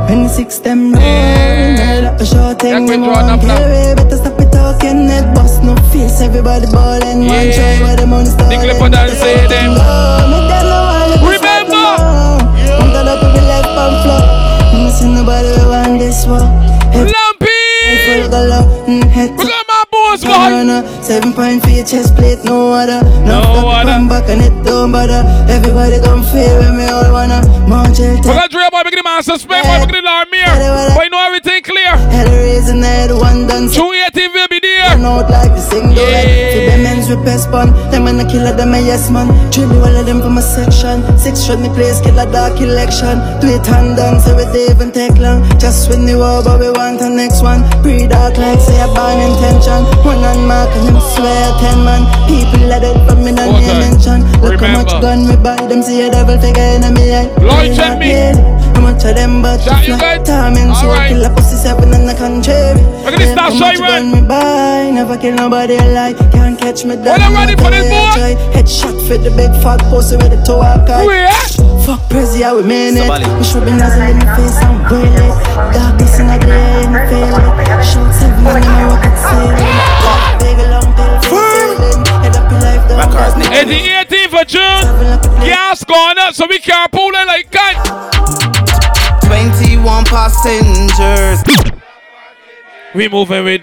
[0.07, 2.12] When the six them roll, Yeah.
[2.14, 3.57] up a short thing, quit them drawing want up now.
[3.59, 3.94] kill me.
[3.98, 7.57] Better stop it talking, net bust no face, everybody ballin', one Yeah.
[7.59, 9.74] try, but them on the The clip of that say them.
[11.26, 11.87] Remember.
[12.79, 14.22] I'm gonna put the left on floor.
[14.72, 16.46] I'm see nobody who want this one.
[16.94, 17.50] Head Lumpy.
[18.07, 19.02] full of love, mm,
[19.37, 20.33] We to got my boys, boy.
[20.33, 23.02] Corona, seven point for your chest plate, no other.
[23.26, 23.90] No No other.
[23.90, 25.22] Come back and it don't bother.
[25.48, 27.42] Everybody come feel when me all wanna.
[28.82, 30.52] Boy, we get suspect, boy, get the alarm here.
[30.92, 31.96] Boy, know everything clear.
[32.12, 33.68] Head raising head, one done.
[33.70, 34.96] 218 will be there.
[35.00, 36.52] Out like the single Yeah.
[36.52, 37.72] For them ends with best bun.
[37.90, 39.28] Them and the killer, them a yes man.
[39.50, 41.04] Drill all of them from a section.
[41.16, 43.16] Six shot me place, kill a dark election.
[43.40, 45.44] Do it hand down, so it even take long.
[45.58, 47.64] Just when you over, we want the next one.
[47.82, 49.84] Pre-dark like say a bang intention.
[50.04, 52.02] One on mark and them swear ten man.
[52.28, 54.20] People let it from me, don't mention.
[54.42, 56.90] Look how much gun me buy Them see a devil figure in eh?
[56.90, 58.55] me eye Lloyd, check me.
[58.87, 58.92] Daily.
[58.92, 60.27] How much of them but Shot you fly good?
[60.27, 61.11] Time and soul, Alright.
[61.11, 62.55] kill a pussy seven in the country
[63.05, 64.22] Look at this Yeah, star how much shine, gun man.
[64.22, 67.87] me buy Never kill nobody alike Can't catch me down Well, I'm ready for this,
[67.90, 68.11] boy.
[68.14, 68.33] try.
[68.55, 71.29] Headshot for the big fat pussy with the toe I cut Where?
[71.87, 73.07] Fuck Prezi, I we mean it
[73.38, 75.35] We should be nozzle in the face and wheel it
[75.75, 79.70] Darkness in the day and feel it Shoot seven in the rocket ceiling
[80.42, 84.62] Big long pill feeling Head up your life down Records, It's the 18th of June.
[84.62, 85.49] Travel like a plane.
[85.51, 88.15] Gas going up, so we can't pull it like that.
[89.46, 91.38] 21 passengers.
[92.96, 93.62] We moving with,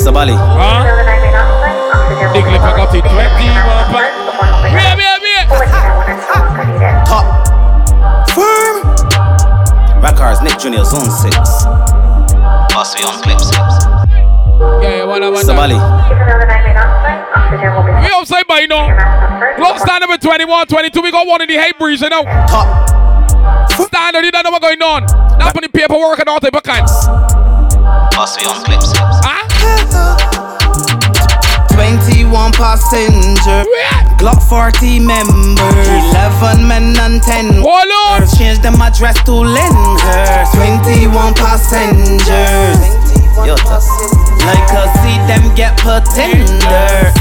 [0.00, 0.32] Sabali.
[0.32, 0.84] huh?
[2.32, 3.12] Big lip, I got the 21
[3.92, 4.12] pack.
[4.72, 5.46] Wait, wait, wait.
[7.04, 7.26] Top.
[8.32, 8.80] Firm.
[10.00, 11.36] Records, Nick Junior, Zone 6.
[12.72, 13.52] Boss, we on clips.
[13.52, 15.76] Yeah, yeah, one, one, Sabali.
[18.00, 19.56] We outside by now.
[19.56, 21.02] Clock stand number 21, 22.
[21.02, 22.22] We got one in the hate breeze, you know.
[22.48, 22.91] Top.
[23.86, 25.04] Standard, you don't know what's going on.
[25.38, 26.90] Not putting paperwork and all type of kinds.
[28.14, 28.92] Boss, we on clips.
[28.96, 30.42] Huh?
[31.74, 33.42] 21 passengers.
[33.42, 33.64] passenger.
[34.18, 35.88] Glock 40 members.
[35.88, 38.38] 11 men and 10 girls.
[38.38, 40.48] Change them address to Lenders.
[40.54, 42.78] 21 passengers.
[43.46, 43.88] Yo, tough.
[44.44, 47.12] Like I see them get put tender.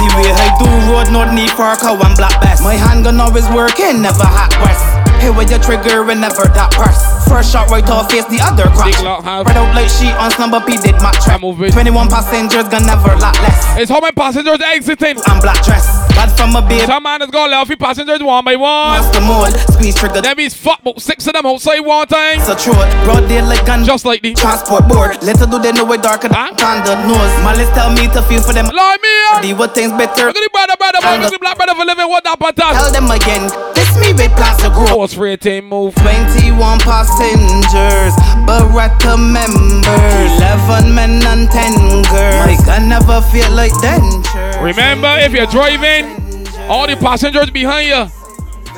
[0.00, 2.62] The way I do road, no need for a cow black bass.
[2.62, 5.09] My handgun always working, never hot west.
[5.20, 7.28] Hey, with your trigger whenever that press.
[7.28, 8.96] First shot right off face, the other crack.
[8.96, 11.44] Spread out like sheet on slumber P did my trap.
[11.44, 11.70] 21
[12.08, 13.76] passengers gonna never lot less.
[13.76, 15.20] It's how many passengers exiting?
[15.28, 15.84] I'm black dress.
[16.16, 16.88] Bad from a babe.
[16.88, 18.96] Some man is gonna left passengers one by one.
[18.96, 20.24] Master mode, squeeze trigger.
[20.24, 22.40] That means fuck about six of them outside one time.
[22.40, 23.84] So true, broad day like gun.
[23.84, 25.22] Just like the transport board.
[25.22, 27.34] Little do they know it darker than the nose.
[27.44, 28.66] Malice tell me to feel for them.
[28.72, 29.14] Lord me.
[29.44, 30.32] The what things better.
[30.32, 32.72] Look at the brother, brother, at the black brother for living what that pattern.
[32.72, 33.52] Tell them again.
[33.76, 34.70] This me with plans to
[35.14, 35.20] grow.
[35.20, 35.94] Force rating move.
[35.96, 38.14] 21 passengers,
[38.46, 42.46] Beretta members, 11 men and 10 girls.
[42.46, 44.62] My gun never feel like denture.
[44.62, 48.06] Remember, if you're driving, all the passengers behind you.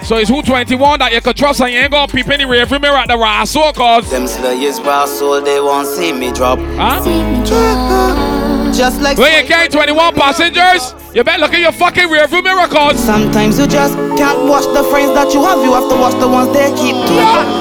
[0.04, 2.80] So it's who 21 that you can trust and you ain't gonna peep any rearview
[2.80, 6.58] mirror at the Rasso cause Them slayers raw soul, they won't see me drop.
[6.58, 8.31] Huh?
[8.72, 12.66] Just like when you carry 21 passengers, you better look at your fucking rearview mirror
[12.66, 16.16] cause Sometimes you just can't watch the friends that you have, you have to watch
[16.16, 17.14] the ones they keep to.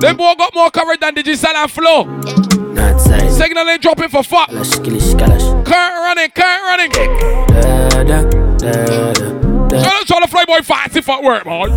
[0.00, 2.04] Them boy got more coverage than Digital and Flow.
[3.30, 4.48] Signal ain't dropping for fuck.
[5.64, 6.90] Current running, current running.
[6.90, 9.44] Da da da da da.
[9.68, 11.68] Trying to try to fly boy fancy for work, boy.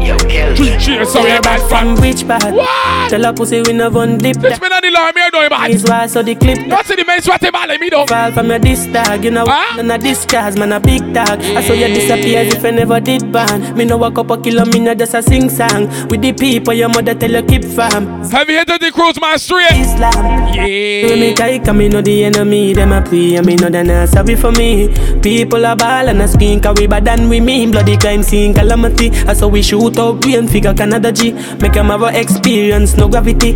[0.00, 0.78] Da da da da.
[0.78, 2.42] Cheers, so Say you you bad from which part?
[2.54, 3.10] What?
[3.10, 4.36] Tell a pussy we never one dip.
[4.38, 5.70] This man and the alarm here doing bad.
[5.70, 6.66] Is why so the clip.
[6.68, 8.06] What's in the main sweaty man like me though?
[8.06, 9.44] Fall from your disc tag, you know.
[9.48, 11.40] And a disc cause man a big tag.
[11.56, 13.76] I saw you disappear as if I never did ban.
[13.76, 15.88] Me know walk up a kilo, me know just a sing song.
[16.08, 18.06] With the people your mother tell you keep fam.
[18.30, 19.72] Have you hit the cruise man straight?
[19.72, 20.54] Islam.
[20.54, 21.06] Yeah.
[21.08, 23.82] We make I come, me know the enemy, them a pray, and me know they
[23.82, 24.88] not sorry for me.
[25.20, 27.70] People a ball and a skin, cause we bad than we mean.
[27.70, 29.10] Bloody crime scene calamity.
[29.26, 31.32] I saw we shoot out brain figure Canada G.
[31.32, 33.52] Make them have a experience, no gravity.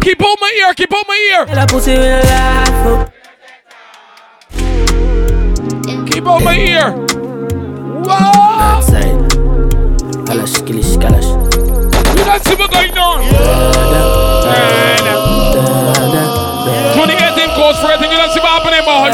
[0.00, 1.46] Keep on my ear, keep on my ear.
[1.46, 3.10] Tell a pussy we no laugh.
[6.10, 6.92] Keep on my ear.
[8.04, 8.50] Whoa!
[10.30, 11.26] Kalash, kilish, kalash.
[12.16, 13.18] You don't see what's going on.
[16.94, 18.12] 2018 course for everything.
[18.12, 19.10] You don't see what happening, boy.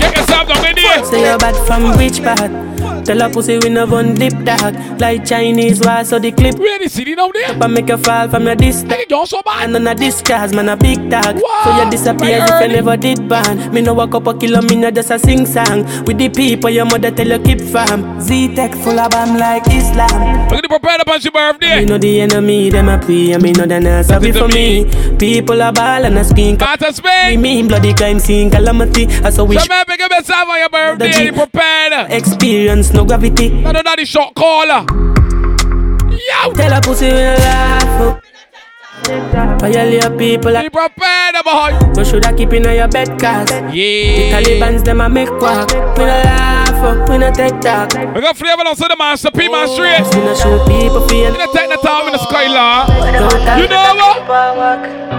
[0.00, 1.04] Get yourself down in there.
[1.04, 2.77] Say you bad from which part?
[3.08, 6.88] Tell a pussy we no one dip dog Like Chinese war so the clip Really
[6.88, 7.52] city now there?
[7.52, 9.64] Up and make you fall from your distance Hey, don't so bad.
[9.64, 12.98] And on a discard man a big dog So you disappear as if you never
[12.98, 13.72] did ban.
[13.72, 15.84] Me no walk up a kilo me no just a sing song.
[16.04, 18.20] With the people your mother tell you keep fam.
[18.20, 20.50] Z-Tech full of bam like Islam.
[20.50, 21.80] Look at the prepared up on your birthday.
[21.80, 24.84] Me know the enemy them a pray And me know they not sorry for me.
[25.16, 27.40] People a ball and a skin Out of Spain.
[27.40, 29.06] Me mean bloody crime scene calamity.
[29.24, 31.24] I saw we So man, pick up yourself on your birthday.
[31.24, 32.10] You prepared.
[32.10, 34.84] Experience no gravity No, no, daddy shot caller.
[36.10, 36.52] Yo.
[36.52, 38.20] Tell a pussy we no laugh oh.
[39.36, 41.78] up Violate people Be prepared, boy.
[41.96, 44.42] You shoulda keep in your bed cause Yeah.
[44.42, 47.06] The Taliban's them a make quack We no laugh oh.
[47.08, 50.04] we no take talk We got flavor on the master P man oh, straight.
[50.14, 53.62] We no show people feel We no take the time in the skylar.
[53.62, 55.17] You know what?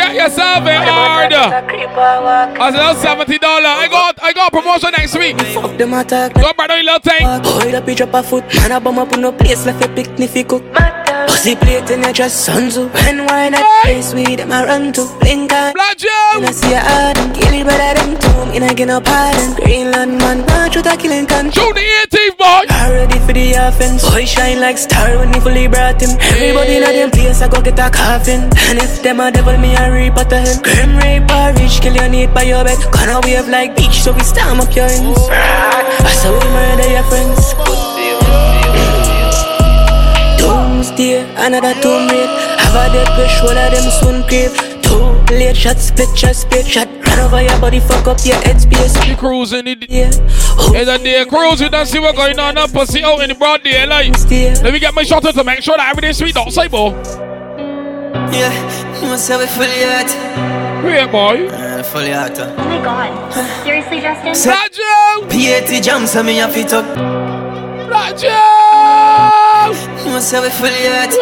[0.00, 1.32] Get yourself a hard.
[1.34, 3.68] I said seventy dollar.
[3.68, 5.38] I got I got promotion next week.
[5.52, 6.34] Fuck them attack.
[6.34, 7.26] Go brother, you little thing.
[7.26, 8.44] Hold up, you drop a foot.
[8.54, 10.64] Man, I bum up on no place left a picnic fi cook.
[11.30, 12.90] Pussy plate in your dress, sun to.
[13.06, 15.02] And wine at place we them a run to.
[15.22, 15.72] Lincoln.
[15.78, 16.34] Black Joe.
[16.34, 17.16] And I see a hard.
[17.38, 18.50] Kill it better than tomb.
[18.50, 19.54] In a get no pardon.
[19.54, 21.50] Greenland man, watch what I killing can.
[21.52, 22.62] Shoot the 18th boy.
[22.90, 24.02] Ready for the offense.
[24.10, 26.18] Boy shine like star when he fully brought him.
[26.34, 28.50] Everybody in a them place I go get a coffin.
[28.66, 30.60] And if them a devil me a reap at the hell.
[30.66, 32.78] Grim rape or rich kill your need by your bed.
[32.90, 35.22] Gonna wave like beach so we storm up your ends.
[35.30, 37.54] I saw we murder your friends.
[40.80, 42.28] Doomsday, another tomb raid.
[42.58, 44.56] Have a dead wish, one of them soon crave.
[44.82, 46.88] Two late shots, split shot, split shot.
[47.06, 48.96] Run over your body, fuck up your head space.
[49.06, 49.90] You cruising it.
[49.90, 50.08] Yeah.
[50.08, 53.34] It's a day cruise, you don't see what's going on up, pussy out in the
[53.34, 54.16] broad daylight.
[54.30, 56.92] Let me get my shot to make sure that everything's sweet outside, boy.
[58.32, 60.82] Yeah, you must have it fully out.
[60.82, 61.46] Wait, boy.
[61.48, 62.38] Uh, fully out.
[62.40, 63.32] Oh my god.
[63.64, 64.50] Seriously, Justin?
[64.50, 65.26] Black Joe.
[65.28, 67.29] P80 jumps on me, have it up.
[68.00, 69.76] Black Joe.
[70.04, 71.12] You must have it fully out.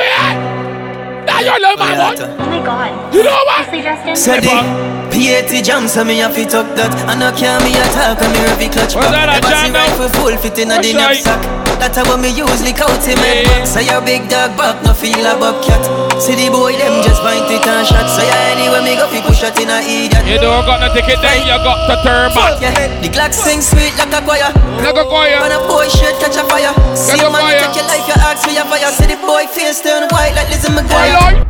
[1.27, 2.23] Now you're little man, boy.
[2.23, 3.13] Oh my god.
[3.13, 3.65] You know what?
[3.67, 4.17] Seriously, Justin?
[4.17, 4.63] Said eh
[4.93, 6.93] the P80 jumps on me, have it up that.
[7.09, 9.73] And I can't me attack, and me heavy clutch What's that, a Ever jam see
[9.75, 11.41] rifle full fit in a the knapsack.
[11.79, 13.63] That's how me usually count him back.
[13.63, 15.79] Say your big dog back, no feel a bobcat.
[16.19, 18.11] See the boy, them just point it and shot.
[18.11, 20.27] So yeah, anyway, me go fi push shot in a idiot.
[20.27, 22.59] You don't got no ticket, then you got to turn back.
[22.59, 24.51] Yeah, the Glock sing sweet like a choir.
[24.83, 25.39] Like a choir.
[25.39, 26.75] And a boy shit catch a fire.
[26.99, 27.63] See a man, fire.
[27.63, 28.91] take your life, you ask for your fire.
[28.91, 31.48] See the boy face turn white like Lizzie McGuire.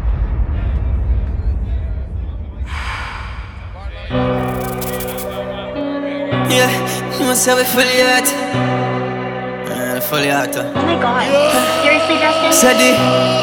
[6.59, 6.71] Lord.
[6.71, 8.29] Yeah, you must have it fully out.
[9.71, 10.55] Uh, fully out.
[10.57, 11.27] Oh my god.
[11.83, 12.53] Seriously, Justin?
[12.53, 12.90] Said the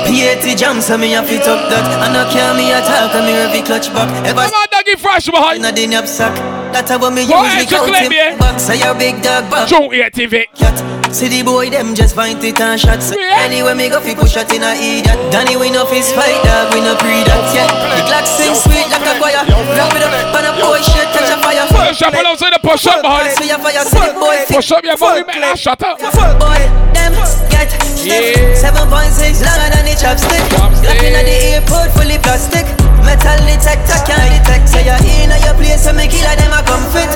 [0.09, 1.85] P80 jumps on me, I fit up that.
[2.05, 4.09] And I can't me attack, and me heavy clutch back.
[4.25, 5.59] Ever Come on, doggy fresh behind.
[5.59, 6.35] in a the knapsack.
[6.73, 8.33] That's how me Go usually ahead, you count claim him.
[8.33, 8.39] me.
[8.39, 9.67] Back, say your big dog back.
[9.67, 10.94] Joe 80 Cat.
[11.15, 13.15] See the boy, them just find it and shots.
[13.15, 13.47] Yeah.
[13.47, 15.15] Anyway, me go fi push shot in a idiot.
[15.31, 17.71] Danny, we no fist fight, dog, we no pre that, yeah.
[17.71, 19.47] The Glock sing sweet like a choir.
[19.79, 21.63] Wrap it up, and a boy shit catch a fire.
[21.71, 23.31] Push up, pull outside the push up behind.
[23.31, 25.39] See your fire, see the boy Push up your body, man.
[25.39, 26.03] That shut up.
[26.03, 26.59] Boy,
[26.91, 27.15] them
[27.47, 28.35] get stiff.
[28.35, 28.75] Yeah.
[28.75, 30.43] 7.6 longer than the chopstick.
[30.51, 30.83] Chopstick.
[30.83, 32.67] Glock in the airport, fully plastic.
[33.07, 34.67] Metal detector can't detect.
[34.67, 37.07] Say you're in your place, so me killer them a come fit.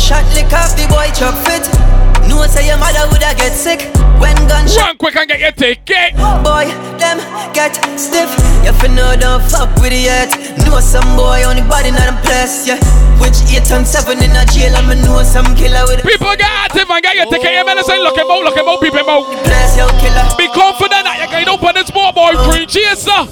[0.00, 1.68] Shot lick off the boy chuck fit.
[2.28, 3.80] No say your mother woulda get sick
[4.20, 4.80] when gunshot.
[4.80, 6.14] Run quick and get your ticket.
[6.42, 7.18] Boy, them
[7.52, 8.30] get stiff.
[8.64, 10.30] You fi know don't fuck with it yet.
[10.64, 12.80] Know some boy on the body not in place, yeah.
[13.20, 16.50] Which eight and seven in a jail, I'ma know some killer with a People get
[16.50, 17.52] active and get your ticket.
[17.52, 19.24] You better say, look him out, look him out, people out.
[19.44, 20.24] place, yo killer.
[20.36, 22.32] Be confident that you're going to open this sport, boy.
[22.48, 23.28] Green chaser.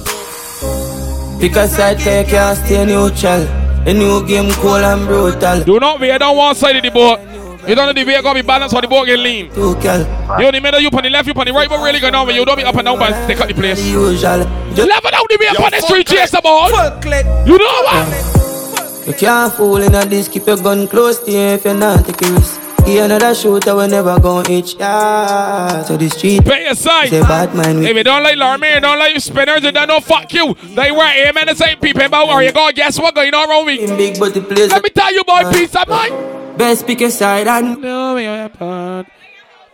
[1.41, 3.43] Pick a side, cause you can't stay neutral.
[3.85, 5.65] The new game cool and brutal.
[5.65, 7.19] Do not veer down one side of the boat.
[7.67, 9.47] You don't know the veer got to be balanced or the boat get lean.
[9.55, 12.15] You in the middle, you on the left, you on the right, but really going
[12.15, 13.81] on when you don't be up and down, but stick up the place.
[13.81, 14.73] The.
[14.75, 16.69] Just Level down the veer on the street chaser, boy.
[17.47, 19.07] You know what?
[19.07, 20.29] you can't fool in a this.
[20.29, 22.61] Keep your gun close to you if you're not taking risk.
[22.85, 24.75] Give another shooter, we never gon' itch.
[24.75, 25.85] Yeah.
[25.85, 26.45] So the street.
[26.45, 27.11] Pay your side.
[27.11, 27.81] Say bad man.
[27.85, 30.55] If you don't like Larmy, you don't like spinners, you don't know fuck you.
[30.75, 33.67] They were aiming the same people about or you go guess what going on around
[33.67, 33.87] me.
[33.87, 34.71] Big but the place.
[34.71, 36.42] Let me tell you boy, uh, peace of mind.
[36.57, 39.07] Best pick a side and No weapon.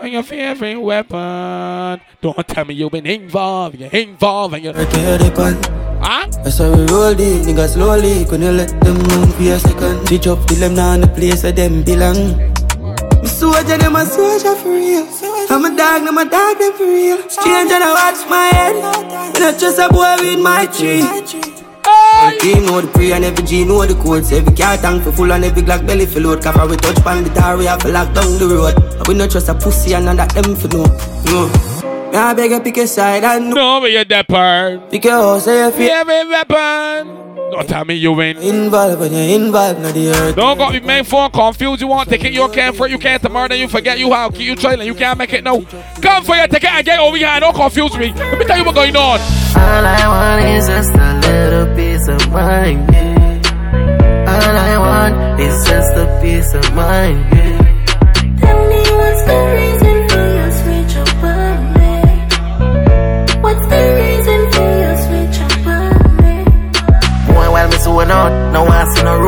[0.00, 2.00] On your favorite weapon.
[2.20, 3.76] Don't tell me you've been involved.
[3.80, 5.58] You're involved and you're Right here they pan.
[6.00, 6.26] Huh?
[6.44, 8.24] That's how we roll deep, niggas slowly.
[8.26, 10.06] Couldn't let them move for a second.
[10.06, 12.38] Switch up till them now in the place where them belong.
[13.22, 15.08] Me soldier, them a soldier for real.
[15.50, 17.18] I'm a dog, them a dog, them for real.
[17.28, 18.76] Strange and I watch my head.
[19.34, 21.02] And I just a boy with my tree.
[22.28, 22.38] Hey!
[22.38, 24.32] Team know the pre and every G know the codes.
[24.32, 26.42] Every car tank for full and every Glock belly for load.
[26.42, 28.76] Cause we touch pan the tar, we have to lock down the road.
[28.98, 30.84] And we not trust a pussy and none that them for know.
[31.26, 31.48] No.
[32.10, 33.54] Me I beg you pick a side and no.
[33.54, 34.90] No, but you're that part.
[34.90, 37.18] Pick your house, say if you Favorite weapon.
[37.50, 38.36] Don't tell me you win.
[38.36, 40.36] involved when you're involved, not the earth.
[40.36, 41.80] Don't got me main phone confused.
[41.80, 44.28] You want ticket, you can't for it, you can't tomorrow, then you forget you how
[44.28, 45.62] keep you trailing, you can't make it no.
[46.02, 48.12] Come for your ticket and get over here, don't confuse me.
[48.12, 49.18] Let me tell you what's going on.
[49.56, 51.67] All I want is just a little
[52.08, 52.90] of mind.
[52.92, 54.32] yeah.
[54.32, 57.18] All I want is just a piece of mind.
[57.32, 57.58] yeah.
[58.42, 61.94] Tell me what's the reason for your switch up on me?
[63.44, 66.36] What's the reason for your switch up on me?
[67.34, 68.77] Boy, while me zone out, no one no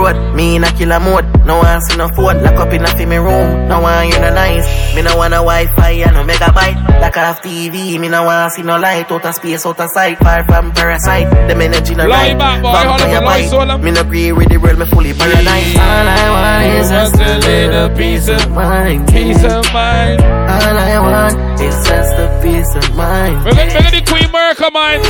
[0.00, 0.16] road.
[0.34, 1.26] Me Me in a killer mode.
[1.44, 2.42] No one see no phone.
[2.42, 3.68] Lock up in a me room.
[3.68, 4.66] No one you no nice.
[4.94, 7.00] Me no want a Wi-Fi and no megabyte.
[7.00, 7.98] Like I have TV.
[8.00, 9.10] Me no want see no light.
[9.12, 10.18] Out of space, out of sight.
[10.18, 11.28] Far from parasite.
[11.48, 12.38] Them energy no Lie right.
[12.38, 12.68] back, boy.
[12.70, 13.52] Hold Vampire up, bite.
[13.52, 13.82] lie, um.
[13.84, 14.78] Me no agree with the world.
[14.78, 15.76] Me fully paralyzed.
[15.76, 19.08] All I want is just a little piece of mind.
[19.08, 20.20] Peace of mind.
[20.22, 23.44] All I want is just a piece of mind.
[23.44, 25.00] We're gonna, we're gonna the Queen Merca, man.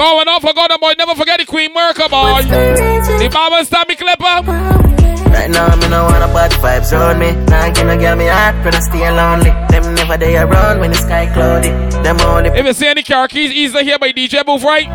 [0.00, 0.10] Switch up?
[0.10, 0.94] Going off, forgot them, boy.
[0.98, 2.42] Never forget the Queen Merca, boy.
[2.48, 4.80] The Baba Stabby Clipper.
[5.30, 7.30] Right now, me no want a bad vibes around me.
[7.46, 9.50] Nah, give no get me heart, but I stay lonely.
[9.70, 11.68] Them never they around when the sky cloudy.
[12.02, 14.88] Them only If you see any car keys, easily here by DJ Booth, right?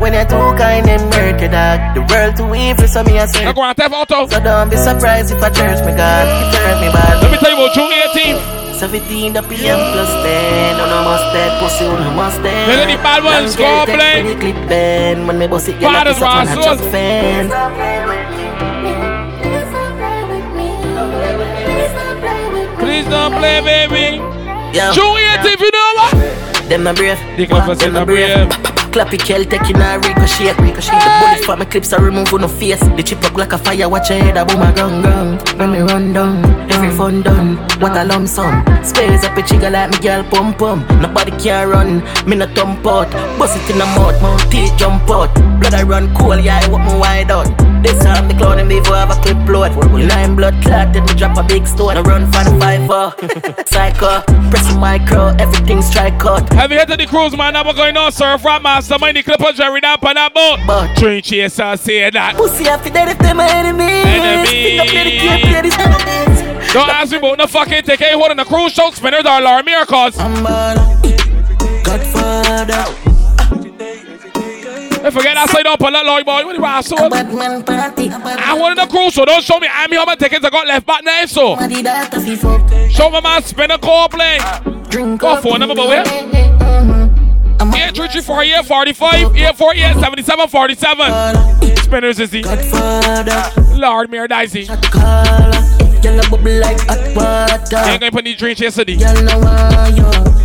[0.00, 1.94] when you're too kind and murky dog.
[1.94, 3.44] The world too evil, so me I say.
[3.44, 4.26] Now go on, Theft Auto.
[4.28, 6.26] So don't be surprised if I church me God.
[6.26, 7.22] It hurt me bad.
[7.22, 8.59] Let me tell you about June 18th.
[8.80, 10.78] 17 the PM plus 10.
[10.78, 12.66] No, no must dead, pussy, no must dead.
[12.66, 14.22] Look at the bad ones, go play.
[14.22, 16.50] When you clip bend, when me boss it, get Fathers, like it's up on a
[16.50, 16.64] Rassos.
[16.64, 17.50] drop fan.
[22.80, 24.16] Please don't play, baby.
[24.72, 24.92] Yeah.
[24.92, 26.14] June 18th, you know what?
[26.70, 27.18] Them no brave.
[27.36, 29.06] They come for Them the no brave.
[29.06, 30.92] Clappy Kel taking a ricochet, ricochet.
[30.92, 32.80] The bullet for my clips are remove no face.
[32.80, 35.38] The chip up like a fire, watch your head, a boom a gun gun.
[35.58, 37.56] When me run down, every fun done.
[37.80, 38.64] What a lump sum.
[38.84, 40.86] Space up a chigga like me girl pum pum.
[41.00, 43.10] Nobody can run, me no thump out.
[43.38, 45.34] Bust it in the mouth, mouth teeth jump out.
[45.60, 47.69] Blood I run cool, yeah, I walk me wide out.
[47.82, 49.74] This time the clown them before have a clip load.
[49.92, 51.96] Lime blood clotted, me drop a big stone.
[51.96, 53.64] I run for the five four.
[53.66, 56.52] Psycho, press the micro, everything strike out.
[56.52, 57.54] Have you heard of the cruise, man?
[57.54, 58.36] Now we're going on, sir.
[58.38, 60.58] Front master, mind the clipper, Jerry, down on that boat.
[60.66, 62.36] But Train chaser, say that.
[62.36, 64.04] Pussy I fi dead if them my enemies.
[64.04, 64.46] Enemy.
[64.46, 66.72] Think I play the game, play this enemies.
[66.72, 69.38] Don't ask me about no fucking take a hold on the cruise show spinners or
[69.40, 70.18] alarm miracles.
[70.18, 70.44] I'm
[71.82, 73.09] Godfather.
[75.02, 76.44] Don't forget that side up on that log boy.
[76.44, 77.08] What the rascal?
[77.08, 78.10] Batman party.
[78.10, 80.44] I wanted the crew, so don't show me I'm here, my tickets.
[80.44, 81.56] I got left back there, so.
[81.56, 82.90] Muddy that fi fuck.
[82.90, 84.38] Show my man spin a call play.
[84.90, 86.04] Drink Go phone number, but where?
[87.60, 91.76] I'm 833 45, 848 77 47.
[91.76, 93.76] Spinners is Godfather.
[93.76, 94.66] Lord Mayor Dicey.
[94.66, 95.50] Caller.
[96.02, 97.86] Y'all a bubble like hot water.
[97.86, 98.96] You ain't to put the drink yesterday.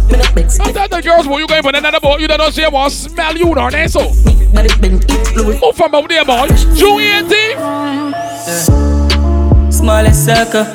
[0.10, 0.36] Y'all know you.
[0.36, 2.20] Me I thought the girls, boy, you going put another boat.
[2.20, 4.12] You don't she want smell you down there, so.
[4.53, 5.62] But it been it fluid.
[5.62, 6.47] Move from out there, boy.
[6.76, 9.74] June 18th.
[9.74, 10.66] Smallest circle.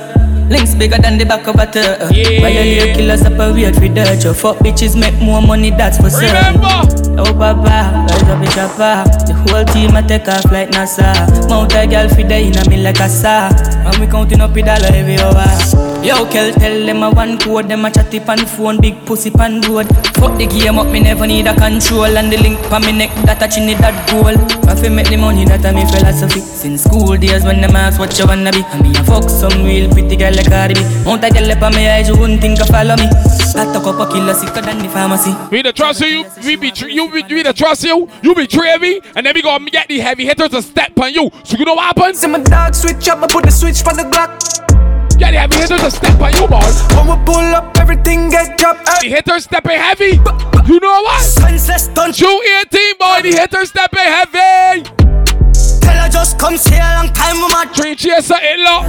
[0.50, 2.10] Links bigger than the back of a turtle.
[2.10, 2.40] Yeah.
[2.40, 4.24] Violate killers separate with dirt.
[4.24, 6.58] Your fuck bitches make more money, that's for certain.
[6.58, 7.22] Remember.
[7.22, 9.04] Oh, papa, rise up a chopper.
[9.26, 11.14] The whole team a take off like NASA.
[11.48, 13.48] Mount a girl fi day in me like a saw.
[13.86, 15.89] And we counting up a dollar every hour.
[16.02, 17.68] Yo, Kel, tell them a one code.
[17.68, 19.86] Them a chatty pan phone, big pussy pan road.
[20.16, 22.16] Fuck the game up, me never need a control.
[22.16, 24.32] And the link pa me neck, that a chinny that goal.
[24.66, 26.40] I fi make the money, that a me philosophy.
[26.40, 28.64] Since school days when them ask what you wanna be.
[28.72, 30.80] And me a fuck some real pretty girl like Cardi B.
[31.04, 33.04] Mount a girl up on me eyes, you wouldn't think of follow me.
[33.52, 35.36] That talk up a killer sicker than the pharmacy.
[35.50, 39.02] We the trust you, we be you, we, we the trust you, you betray me,
[39.14, 41.30] and then we gonna get the heavy hitters to step on you.
[41.44, 42.20] So you know what happens?
[42.20, 44.59] See my dog switch up, I put the switch from the Glock.
[45.20, 46.60] Get the heavy hitters to step on you, boy.
[46.96, 48.86] When we pull up, everything get dropped.
[49.02, 50.18] The hitters stepping heavy.
[50.66, 51.20] You know what?
[51.20, 52.14] Senseless done.
[52.14, 52.40] June
[52.72, 54.99] 18, boy, the hitters stepping heavy.
[56.10, 58.82] Tell her just come see a long time with my Train chaser in law.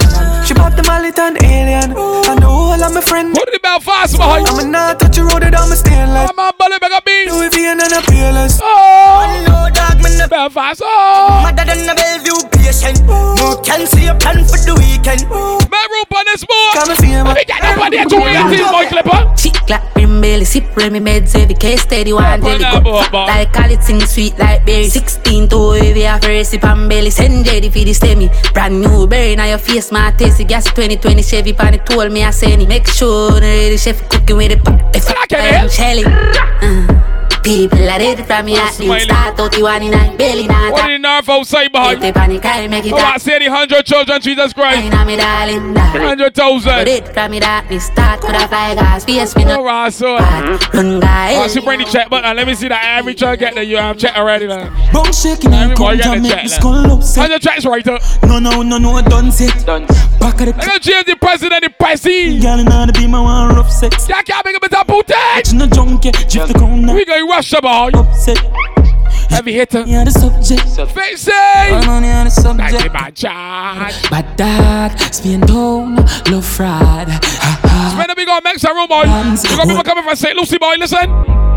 [0.44, 1.94] She bought the mallet and alien.
[1.96, 3.38] I know all of my friends.
[3.38, 4.42] Put it about fast, boy.
[4.42, 6.30] I'm not touch the road, I'm a stainless.
[6.30, 7.32] I'm a bullet, bag of beans.
[7.32, 8.58] Louis V and a peerless.
[8.62, 10.82] Oh, No dog, me no Belfast.
[10.84, 13.00] Oh, Mother than a Bellevue patient.
[13.06, 15.22] No can see a plan for the weekend.
[15.30, 16.70] man, rope on this boy.
[16.74, 19.20] Come and feel Let me get that body to your team, boy, clipper.
[19.38, 22.82] Chick clap, brim belly, sip me meds every case steady one Up on jelly that
[22.82, 23.26] go boy, boy.
[23.30, 24.88] like call it sing sweet like berry.
[24.88, 27.10] Sixteen to heavy a first sip and belly.
[27.12, 28.32] Send Jerry for the stemmy.
[28.54, 32.24] Brand new berry now your face my tasty gas 2020 Chevy pan it told me
[32.24, 32.68] I send it.
[32.68, 34.60] Make sure the chef cooking with it.
[34.96, 36.04] If I can I'm shelly.
[36.06, 37.11] Uh,
[37.42, 39.00] people are ready from me at Smiley.
[39.00, 40.70] the start out the one in a belly now.
[40.70, 41.92] What in the nerve outside, boy?
[41.92, 43.20] If they panic, I make it Oh, I up.
[43.20, 44.82] say the hundred children, Jesus Christ.
[44.84, 46.02] Inna me darling, darling.
[46.02, 47.12] Hundred But thousand.
[47.14, 49.04] from me that me start could have fly gas.
[49.04, 50.16] Face me Oh, no so.
[50.18, 50.74] bad.
[50.74, 51.34] Run guy.
[51.36, 52.30] Oh, she bring the check button.
[52.30, 54.68] Uh, let me see that every try get the you have check already now.
[54.92, 56.94] Bone shaking and come get to the make check the now.
[56.96, 57.22] upset.
[57.22, 58.00] Hundred checks right up.
[58.24, 59.66] No, no, no, no, done set.
[59.66, 62.40] Back of the I got change the president, the pricey.
[62.40, 64.08] girl in the beam, I want rough sex.
[64.08, 65.12] Y'all can't make a bit of booty.
[65.36, 66.94] It's no junkie, drift the crown now.
[66.94, 67.88] We going Russia, boy.
[67.94, 68.36] Upset,
[69.30, 69.84] Heavy hitter.
[69.86, 70.68] yeah, the subject.
[70.92, 72.92] Face I'm on the subject.
[72.92, 74.10] my charge.
[74.10, 75.96] Bad dog, Spain town,
[76.28, 77.96] love ha.
[77.96, 79.04] When we go Mexico room, boy.
[79.08, 80.36] You got people coming from St.
[80.36, 80.74] Lucie, boy.
[80.78, 81.08] Listen.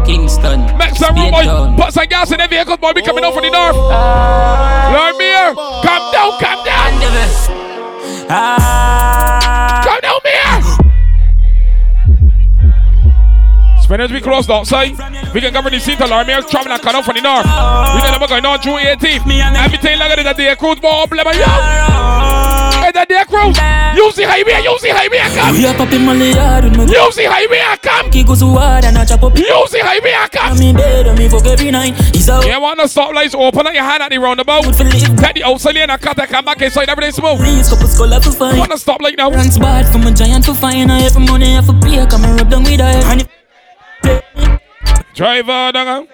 [0.05, 0.63] Kingston.
[0.78, 1.43] Make some room, boy.
[1.76, 2.93] Put some gas in the vehicles, boy.
[2.95, 3.76] We coming out from the north.
[3.76, 5.51] Lord Mayor,
[5.84, 6.93] calm down, calm down.
[8.32, 9.84] Ah.
[9.84, 10.54] Calm down, Mayor.
[13.86, 14.97] Spinners we closed outside.
[15.31, 17.45] We can cover the to Lord Mayor traveling and come out from the north.
[17.45, 19.29] We know never going on June 18th.
[19.61, 22.81] Everything like that, the cruise ball, blah, blah, blah.
[22.81, 23.53] Hey, that day cruise.
[23.93, 25.53] Use the highway, use the highway, come.
[25.53, 28.09] We are popping Molly hard with my Use the highway, I come.
[28.09, 29.38] Goes so hard and I chop up.
[29.38, 30.57] Use the highway, come.
[30.57, 31.93] I'm in bed and me fuck every night.
[32.09, 32.41] He's out.
[32.41, 34.65] You want the stoplights open and your hand at the roundabout.
[34.65, 37.38] Get the outside and cut and come back inside, everything smooth.
[37.38, 38.57] Please, couple skull up for fine.
[38.57, 39.29] Want to stop like now?
[39.29, 40.89] Runs bad from a giant for fine.
[40.89, 42.07] I have money, I have a.
[42.09, 43.29] Come and rub down with her.
[45.16, 46.07] Driver, down.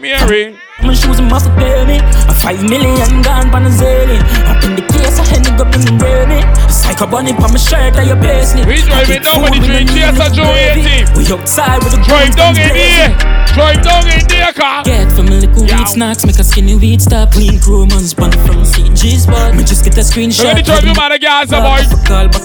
[0.00, 0.58] Mary.
[0.82, 1.98] My shoes and muscle baby.
[2.28, 4.20] A five million gone pan a zillion.
[4.44, 6.44] Up in the case, I hand it up in the rainy.
[6.70, 8.64] Psycho bunny on my shirt and your paisley.
[8.66, 11.16] We driving down with the train, cheers to Joe 18.
[11.16, 13.10] We outside with the Drive down in here.
[13.56, 14.84] Drive down in there, car.
[14.84, 17.32] Get from a little weed snacks, make a skinny weed stop.
[17.32, 19.56] Clean crew, man, spun from CG's spot.
[19.56, 20.52] Me just get a screenshot.
[20.52, 21.80] At the drive, you man, the gas, boy.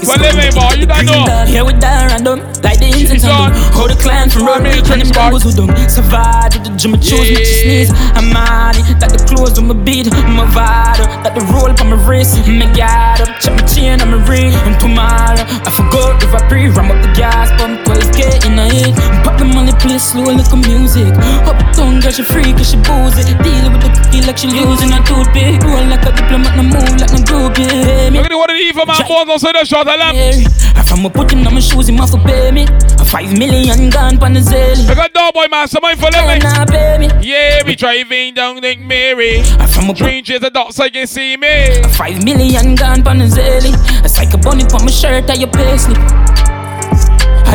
[0.07, 1.43] Well, living, boy, you don't know.
[1.45, 3.51] Here with that random, like the incense on.
[3.75, 6.55] Hold the clan from road, make them bangles who don't survive.
[6.55, 7.91] The gym, choose me to sneeze.
[8.21, 11.09] I'm money, that the clothes on my beat, my vital.
[11.25, 13.33] That the roll on my wrist, my guard up.
[13.41, 15.41] Check my chain on my ring, and tomorrow.
[15.41, 18.93] I forgot if I breathe, ram up the gas, pump 12k in a hit.
[19.25, 21.09] Pop the money, play slow, like a music.
[21.49, 23.25] Up tongue, girl, she free, cause she boozy.
[23.41, 25.57] Dealing with the cookie like she losing a toothpick.
[25.65, 28.13] Roll like a diplomat, no move like no groupie.
[28.13, 29.89] Look at what it is for my boy, don't say the shot.
[29.89, 32.69] I from a putting on my shoes, off for pay me.
[33.01, 34.87] A five million gone pan the zelly.
[34.87, 36.67] Look at dog boy, man, somebody for Nah, living.
[36.69, 37.07] pay me.
[37.21, 37.75] Yeah, we
[38.11, 39.39] driving down Lake Mary.
[39.39, 41.81] I'm from a chase the dots, I can see me.
[41.93, 43.73] Five million gone pan the zelly.
[44.03, 45.95] A psycho bunny on my shirt and your paisley.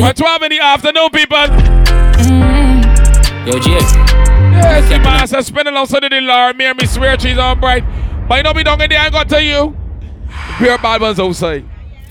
[0.02, 1.36] At 12 in the afternoon, people.
[2.24, 3.46] Mm.
[3.46, 3.72] Yo, Jay.
[4.57, 6.57] Yes, the master spinning outside of the Lord.
[6.57, 7.84] Me and me swear she's on bright.
[8.26, 9.76] But you know me down in there, I got to you.
[10.59, 11.64] Beer bad ones outside.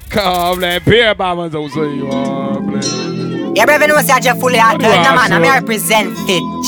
[0.10, 0.82] Come, man.
[0.86, 1.80] Beer bad ones outside.
[1.80, 3.05] Oh, you are, man.
[3.56, 4.82] Yeah, brother, know say I just fully hot.
[4.84, 6.12] You uh, No, want, man, I'm sir?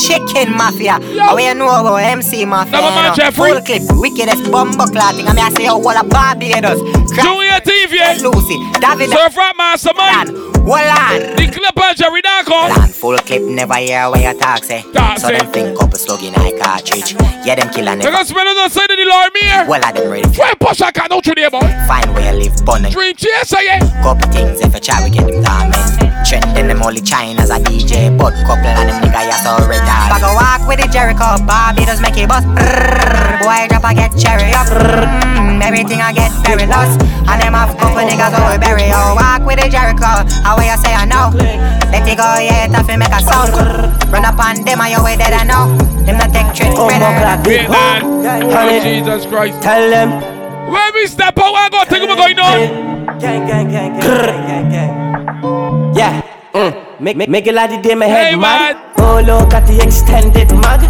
[0.08, 1.04] Chicken Mafia.
[1.20, 2.80] How oh, we know about oh, oh, MC Mafia?
[2.80, 3.16] Number man, you know?
[3.16, 3.52] Jeffrey.
[3.52, 5.28] Fullklipp, wickedest bumbo clotting.
[5.28, 6.80] I mean, I say, oh, what a Barbados.
[7.12, 8.24] Junior TV.
[8.24, 9.12] Lucy, David.
[9.12, 10.32] Surf rap master, man.
[10.64, 11.36] Hold on.
[11.36, 12.72] The clipper, Jerry Darko.
[12.72, 14.82] Land full clip, never hear where you talk, say.
[14.94, 15.40] Talk, so say.
[15.40, 17.20] them think couple slug in a cartridge.
[17.44, 18.24] Yeah, them killer You never.
[18.24, 19.68] spin on the side the Lord Mayor.
[19.68, 20.30] Well, I them ready.
[20.40, 21.68] Where push I can't out through there, boy.
[21.88, 22.84] Find where you live, bun.
[22.92, 23.80] Dream chase, yeah.
[24.04, 26.07] Couple things, if a chat, we get them torment.
[26.26, 30.16] Trending them only China's a DJ, but couple and them nigga, yeah, so retarded.
[30.16, 32.48] I go walk with the Jericho, Bobby does make it bust.
[32.48, 34.68] Brrr, boy, drop, I get cherry up.
[34.68, 37.00] Mm, everything I get very lost.
[37.28, 38.90] And them have couple niggas who we bury.
[38.92, 41.32] Oh, walk with the Jericho, how way you say I know.
[41.92, 43.56] Let it go, yeah, tough and make a sound.
[44.12, 45.72] Run up on them, I your way that I know.
[46.04, 47.40] Them not take trick, brother.
[47.48, 48.04] Wait, man.
[48.04, 49.62] Oh, Jesus Christ.
[49.62, 50.12] Tell them.
[50.72, 53.20] When we step out, I got to think what's going on.
[53.20, 55.57] Gang, gang, gang, gang, gang, gang, gang.
[55.98, 56.22] Yeah.
[56.54, 57.00] Mm.
[57.02, 58.78] Make, make, make it like the day my head Hey, mad.
[58.98, 60.82] Oh, look at the extended mag.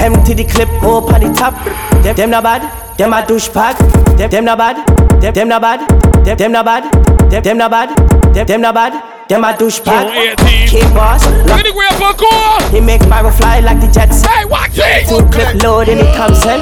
[0.00, 1.54] Empty the clip, up on the top.
[2.02, 2.62] Them, them not bad.
[2.98, 3.76] Them a douchebag.
[4.18, 4.76] Them, them not bad.
[5.20, 5.80] Them, them not bad.
[6.24, 6.84] Them, them not bad.
[7.30, 8.34] Them, them not bad.
[8.34, 9.28] Them, them not bad.
[9.28, 10.36] Them a douchebag.
[10.68, 11.24] Keep boss.
[11.46, 12.68] Look at the way for cool.
[12.70, 14.22] He make barrel fly like the jets.
[14.24, 15.06] Hey, watch it.
[15.08, 16.60] Full clip load in it comes in.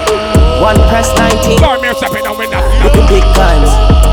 [0.60, 1.62] One press 19.
[1.62, 2.66] Lord Mayor stepping down with that.
[3.08, 3.70] Big guns,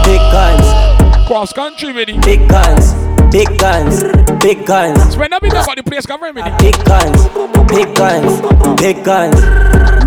[0.08, 2.24] big guns, Cross country, it.
[2.24, 2.94] big guns,
[3.32, 4.04] big guns,
[4.42, 6.42] big guns, When I be about the place covering me.
[6.60, 7.28] big guns,
[7.68, 8.42] big guns,
[8.80, 9.38] big guns.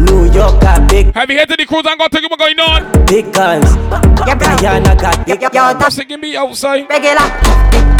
[0.00, 2.40] New York got big, Have you heard to the cruise and got to think what's
[2.42, 3.06] going on?
[3.06, 3.68] big guns.
[4.24, 5.42] Guyana got big.
[5.54, 6.88] I'm singing me outside.
[6.88, 7.28] Regular,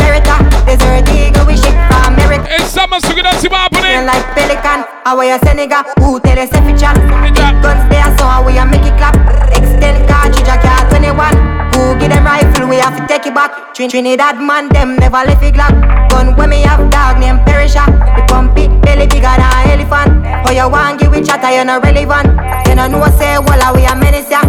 [0.00, 2.46] Beretta, desert eagle, we ship from America.
[2.48, 4.06] Hey, someone's looking at what's happening.
[4.06, 6.96] like pelican, how you Senegal, who tell us if it chat.
[7.34, 9.14] Big guns there, so how we a make it clap.
[9.52, 11.69] Extend cartridge, I got 21.
[11.80, 13.72] Who give them rifle, we have to take it back.
[13.72, 15.72] Trin Trinidad man, them never left it glock.
[16.10, 17.88] Gun when me have dog named Perisha.
[17.88, 20.26] The pump it, belly bigger than an elephant.
[20.44, 22.36] How you want give we chatter, you're not relevant.
[22.68, 24.44] You know know say, well, we a menace, yeah.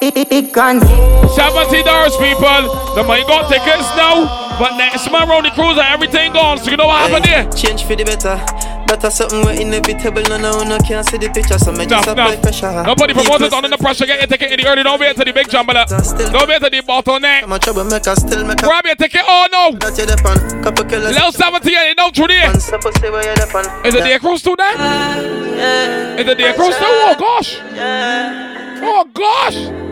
[0.00, 0.82] Big, big, big guns.
[1.30, 2.74] Seventy dollars, people.
[2.98, 6.58] The money got tickets now, but next month around the cruise everything gone.
[6.58, 7.46] So you know what happened there?
[7.52, 8.34] Change for the better.
[8.92, 10.20] Better something we're inevitable.
[10.28, 11.56] No, no, no, can't see the picture.
[11.56, 12.70] So me just apply pressure.
[12.84, 14.04] Nobody promoters under the pressure.
[14.04, 14.82] Get your ticket in the early.
[14.82, 15.88] Don't wait till the big jumble up.
[15.88, 17.44] Don't wait till the bottleneck.
[17.44, 19.22] I'm a troublemaker, still make a Grab your ticket.
[19.24, 19.78] Oh no.
[19.78, 20.62] That you depend.
[20.62, 21.14] Couple killers.
[21.14, 22.54] Level 70 and no through there.
[22.54, 23.66] Is Supposed to where you depend.
[23.96, 24.76] it the cruise too then?
[26.20, 26.84] Is it the cruise too?
[26.84, 27.56] Oh gosh.
[28.84, 29.91] Oh gosh.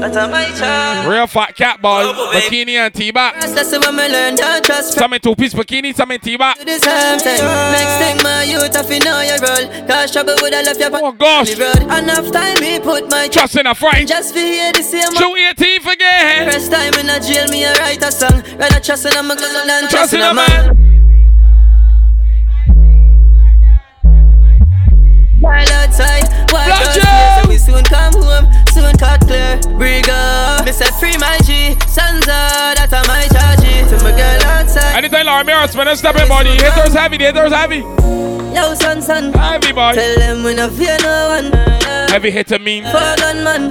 [0.00, 1.08] That's my child.
[1.10, 2.04] Real fat cat boy.
[2.32, 3.40] Bikini and T-back.
[3.40, 7.42] That's when me learn to trust Some in two piece bikini, some in same thing.
[7.42, 9.86] Next thing my youth better fi know your role.
[9.86, 11.50] Cause trouble would have left you oh, gosh.
[11.58, 14.06] Enough time me put my trust in a friend.
[14.06, 15.12] Just for hear the same.
[15.14, 16.50] Show 18 again.
[16.50, 18.42] First time in a jail, me a write a song.
[18.58, 20.85] Rather trust in a man than trust in a man.
[25.46, 26.26] While outside,
[27.42, 29.60] so we soon come home, soon cut clear.
[29.78, 33.62] Brig up, me set free my G, Sansa, that's a my charge.
[33.90, 34.96] To my girl outside.
[34.96, 36.50] Anytime Laura Mirrors, man, step in, body.
[36.50, 37.84] Hitters heavy, hitters heavy.
[38.56, 39.32] Yo, son, son.
[39.32, 39.92] Heavy, boy.
[39.92, 41.52] Tell them we no fear no one.
[42.10, 42.82] Heavy hitter mean.
[42.84, 43.70] Fall on, man.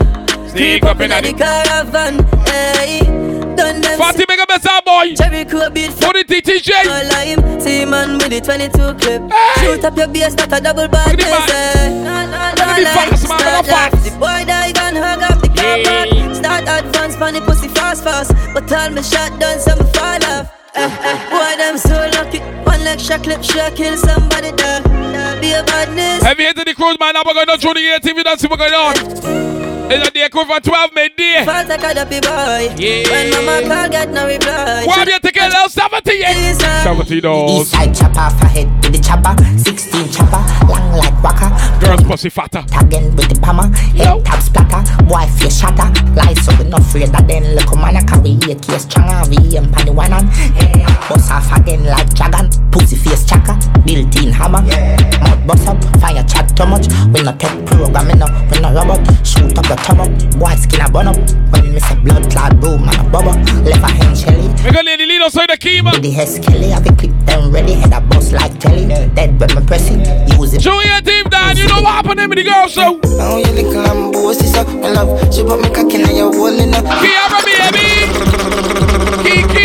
[0.49, 2.23] Sneak up in the caravan.
[2.45, 3.24] Hey.
[3.55, 3.97] Done them.
[3.97, 5.15] Fatty, make a up, boy.
[5.15, 5.91] Cherry cool beat.
[6.15, 6.85] The TTJ.
[6.85, 7.59] No lime.
[7.59, 9.21] See, man, with the 22 clip.
[9.31, 9.75] Hey.
[9.75, 11.11] Shoot up your bass, not a double bad.
[11.11, 13.39] Look at no, no, be fast, man.
[13.39, 14.05] Start fast.
[14.05, 16.33] The boy die, gun hug up the car yeah.
[16.33, 18.31] Start advance, funny pussy fast, fast.
[18.53, 20.51] But all me shot done, some fall off.
[20.73, 22.39] Eh, eh, boy, them so lucky.
[22.63, 24.81] One leg shot clip, shot kill somebody there.
[25.41, 26.23] Be a badness.
[26.23, 27.15] Have you entered the cruise, man?
[27.25, 28.15] We're going on through the 18.
[28.15, 29.74] We don't see what's going on.
[29.87, 31.45] It's a day crew for 12 midday.
[31.45, 32.73] False a call boy.
[32.81, 33.05] Yeah.
[33.05, 34.81] When mama call, get no reply.
[34.83, 36.21] Why have you taken a little 70
[36.81, 37.61] 70 dollars.
[37.61, 39.37] East side chopper, for head with the chopper.
[39.61, 41.53] 16 chopper, long like waka.
[41.79, 42.63] Girls pussy fatter.
[42.67, 43.69] Tagging with the palmer.
[43.93, 44.81] Head tap splatter.
[45.05, 45.85] Boy face shatter.
[46.17, 49.21] Lies so we not afraid that then look a man a carry a case stronger.
[49.29, 50.25] VM pan the one on.
[51.05, 52.49] Bust off again like dragon.
[52.73, 53.53] Pussy face chaka.
[53.85, 54.65] Built in hammer.
[54.65, 55.77] Mouth bust up.
[56.01, 56.89] Fire chat too much.
[57.13, 58.33] We not take programming up.
[58.49, 59.05] We not robot.
[59.21, 60.09] Shoot up the top up.
[60.39, 61.17] Boy skin a bun up.
[61.51, 63.35] When me say blood clot boom and a bubble.
[63.63, 64.47] Left a hand shelly.
[64.63, 65.93] We got lady lead outside the key man.
[65.93, 66.69] With the head skelly.
[66.69, 67.73] Have a clip them ready.
[67.73, 68.87] Head a bust like telly.
[68.87, 69.99] Dead when me press it.
[70.37, 70.61] Use it.
[70.61, 71.57] Show your team down.
[71.57, 72.99] You know what happened to the girl so.
[73.17, 74.33] Now you little lambo.
[74.33, 75.33] Sister, my love.
[75.33, 76.85] She put me cock in your walling up.
[76.85, 77.85] Kiara baby.
[79.23, 79.64] Kiki.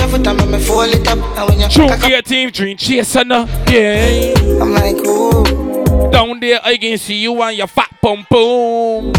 [0.00, 1.18] Every eh, time I fall it up.
[1.18, 3.30] And when you True, your team dream chasing.
[3.30, 4.34] Yeah.
[4.60, 6.10] I'm like, ooh.
[6.10, 8.38] Down there, I can see you and your fat pum pum.
[8.38, 9.12] Ooh,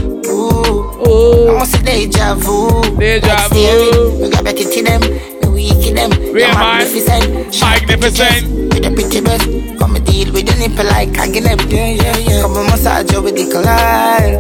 [1.08, 1.58] ooh.
[1.58, 2.98] I'm a deja vu.
[2.98, 4.22] Deja vu.
[4.22, 5.02] We got back into them.
[5.54, 6.34] We kill them.
[6.34, 7.60] We are magnificent.
[7.62, 8.74] Magnificent.
[8.74, 9.79] With pretty breast.
[10.40, 11.60] Come and deal with the nipple like hanging them.
[11.70, 12.42] Yeah, yeah, yeah.
[12.42, 14.40] Come and massage with the collide.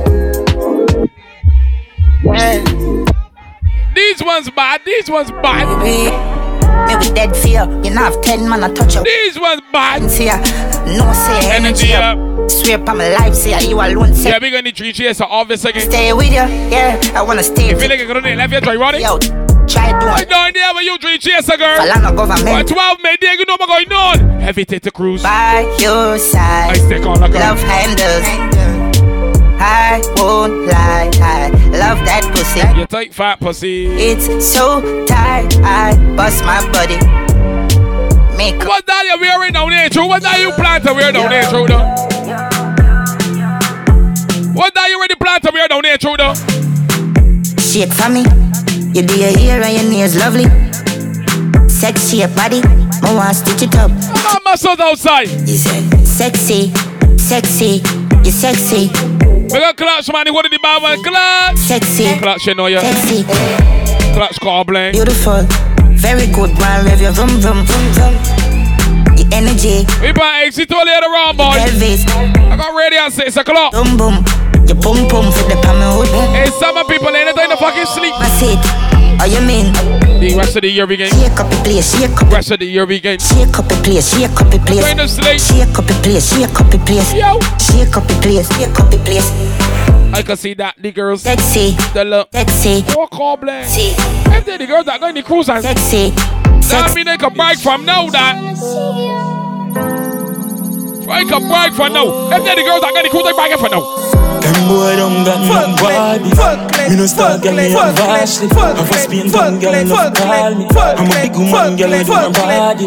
[2.24, 2.64] Yeah.
[3.96, 4.82] These ones bad.
[4.86, 5.68] These ones bad.
[5.84, 6.40] Me
[7.00, 7.64] we dead fear.
[7.84, 9.04] You know have ten man I touch you.
[9.04, 10.02] These ones bad.
[10.02, 10.10] No
[11.14, 12.18] say energy up.
[12.50, 14.14] Swear up on my life, say you alone.
[14.14, 14.30] Say.
[14.30, 15.90] Yeah, we gonna treat you as an office again.
[15.90, 17.00] Stay with you, yeah.
[17.14, 17.70] I wanna stay.
[17.70, 19.02] You feel like you're gonna left you try running?
[19.02, 19.20] Yo,
[19.70, 20.12] try doing.
[20.12, 21.78] I no idea when you you as a girl.
[21.78, 22.46] Falana government.
[22.46, 24.42] By 12 May, you know what's going on.
[24.42, 25.24] Heavy to cruise.
[25.24, 26.72] By your side.
[26.72, 28.60] I stick on like Love handles.
[29.62, 32.62] I won't lie, I love that pussy.
[32.80, 33.88] You tight fat pussy.
[33.88, 36.96] It's so tight, I bust my body.
[38.38, 40.08] Make what that you wearing down there, true?
[40.08, 41.68] What that you plan to wear down there, true?
[41.68, 41.84] Though?
[44.54, 46.16] What that you ready plan to wear down there, true?
[46.16, 46.34] Though?
[47.62, 48.49] Shake for me.
[48.94, 50.46] You do your hair and your nails lovely.
[51.70, 52.62] Sexy your body,
[53.04, 53.92] I want stitch it up.
[53.92, 55.30] My muscles outside.
[55.48, 56.74] You say sexy,
[57.18, 57.82] sexy,
[58.26, 58.90] you sexy.
[59.54, 60.32] We got clutch money.
[60.32, 61.02] What did the bad one?
[61.04, 61.58] Clutch.
[61.58, 62.18] Sexy.
[62.20, 62.82] Clutch, you know ya.
[62.82, 63.24] Sexy.
[64.14, 64.66] Clutch car.
[64.66, 65.46] Beautiful.
[65.98, 66.50] Very good.
[66.58, 68.14] One rev your vroom vroom vroom vroom.
[69.18, 69.86] The energy.
[70.02, 71.58] We buy exit all later on, boy.
[71.58, 72.06] Elvis.
[72.08, 73.74] I got ready at six o'clock.
[73.74, 74.26] Boom boom.
[74.70, 76.14] You boom, boom, for the palm hood.
[76.14, 76.29] Hey,
[80.40, 81.12] rest of the year we game.
[81.12, 82.32] Shake up the place, shake up.
[82.32, 83.20] Rest of the year we game.
[83.20, 84.82] Shake up the place, shake up the place.
[84.82, 85.40] Going to sleep.
[85.40, 87.14] Shake up the place, shake up the place.
[87.14, 87.40] Yo.
[87.60, 89.30] Shake up the place, shake up the place.
[90.14, 91.24] I can see that the girls.
[91.24, 91.76] Sexy.
[91.94, 92.30] The look.
[92.32, 92.84] Sexy.
[92.96, 93.68] Walk all blank.
[93.68, 93.96] Sexy.
[94.32, 96.12] If they the girls that go in the cruise and Sexy.
[96.70, 99.39] That mean they can brag from now that.
[101.10, 102.30] I can brag for now.
[102.32, 103.82] If they the girls that go in the cruise, they brag for now.
[104.40, 106.30] Them boy don't got no body.
[106.90, 108.48] Me no star girl, me have Ashley.
[108.52, 110.66] I was being done, girl, enough call me.
[110.74, 112.86] I'm a big woman, girl, I do my body.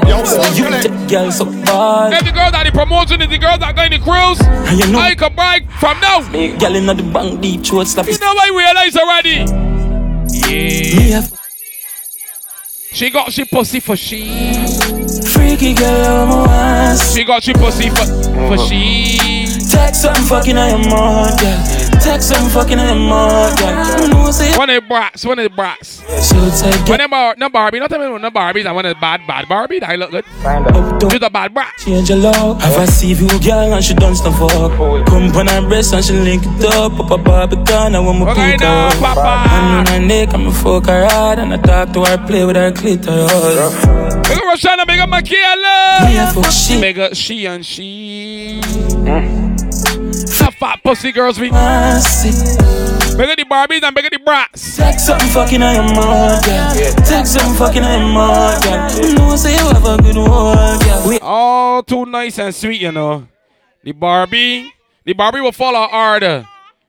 [0.56, 2.14] You take girl so bad.
[2.14, 4.40] If the girl that the promotion is the girl that go in the cruise,
[4.78, 6.22] you know, I can brag from now.
[6.30, 8.06] Girl in the bank deep throat slap.
[8.06, 9.44] You know I realize already.
[10.32, 10.96] Yeah.
[10.96, 11.38] Me have
[12.92, 14.81] she got she pussy for she.
[15.52, 17.14] Freaky girl, I'm a ass.
[17.14, 18.66] She got she pussy for for uh-huh.
[18.68, 19.44] she.
[19.68, 21.91] Text some fucking I am on, girl.
[22.00, 23.52] Text some fucking I am on.
[24.58, 26.02] One of the brats, one of the brats.
[26.26, 28.66] So take When them bar, no Barbie, not tell me no Barbie.
[28.66, 29.80] I want a bad, bad Barbie.
[29.80, 30.24] That look good.
[31.10, 31.74] You're the bad brat.
[31.78, 32.60] Change your love.
[32.62, 34.72] Have a see you girl and she done stuff fuck.
[35.06, 36.98] Come on her breast and she link it up.
[36.98, 38.94] Up a Barbican, I want my Okay, pick now, up.
[38.98, 39.48] Papa.
[39.48, 42.44] Hand on her neck, I'm a fuck her hard and I talk to her, play
[42.44, 43.86] with her clitoris.
[44.28, 46.06] Big up Roshana, big up Michaela.
[46.06, 46.80] Me a fuck she.
[46.80, 48.60] Big up she and she.
[48.62, 49.61] Hmm.
[50.42, 51.50] Some fat pussy girls be.
[51.50, 54.76] Big up the Barbies and big up the brats.
[54.76, 56.90] Take something fucking on your mouth, yeah.
[57.04, 59.14] Take something fucking on your mouth, yeah.
[59.14, 61.06] Know, say you have a good one, yeah.
[61.06, 63.28] We All too nice and sweet, you know.
[63.84, 64.72] The Barbie,
[65.04, 66.44] the Barbie will follow order.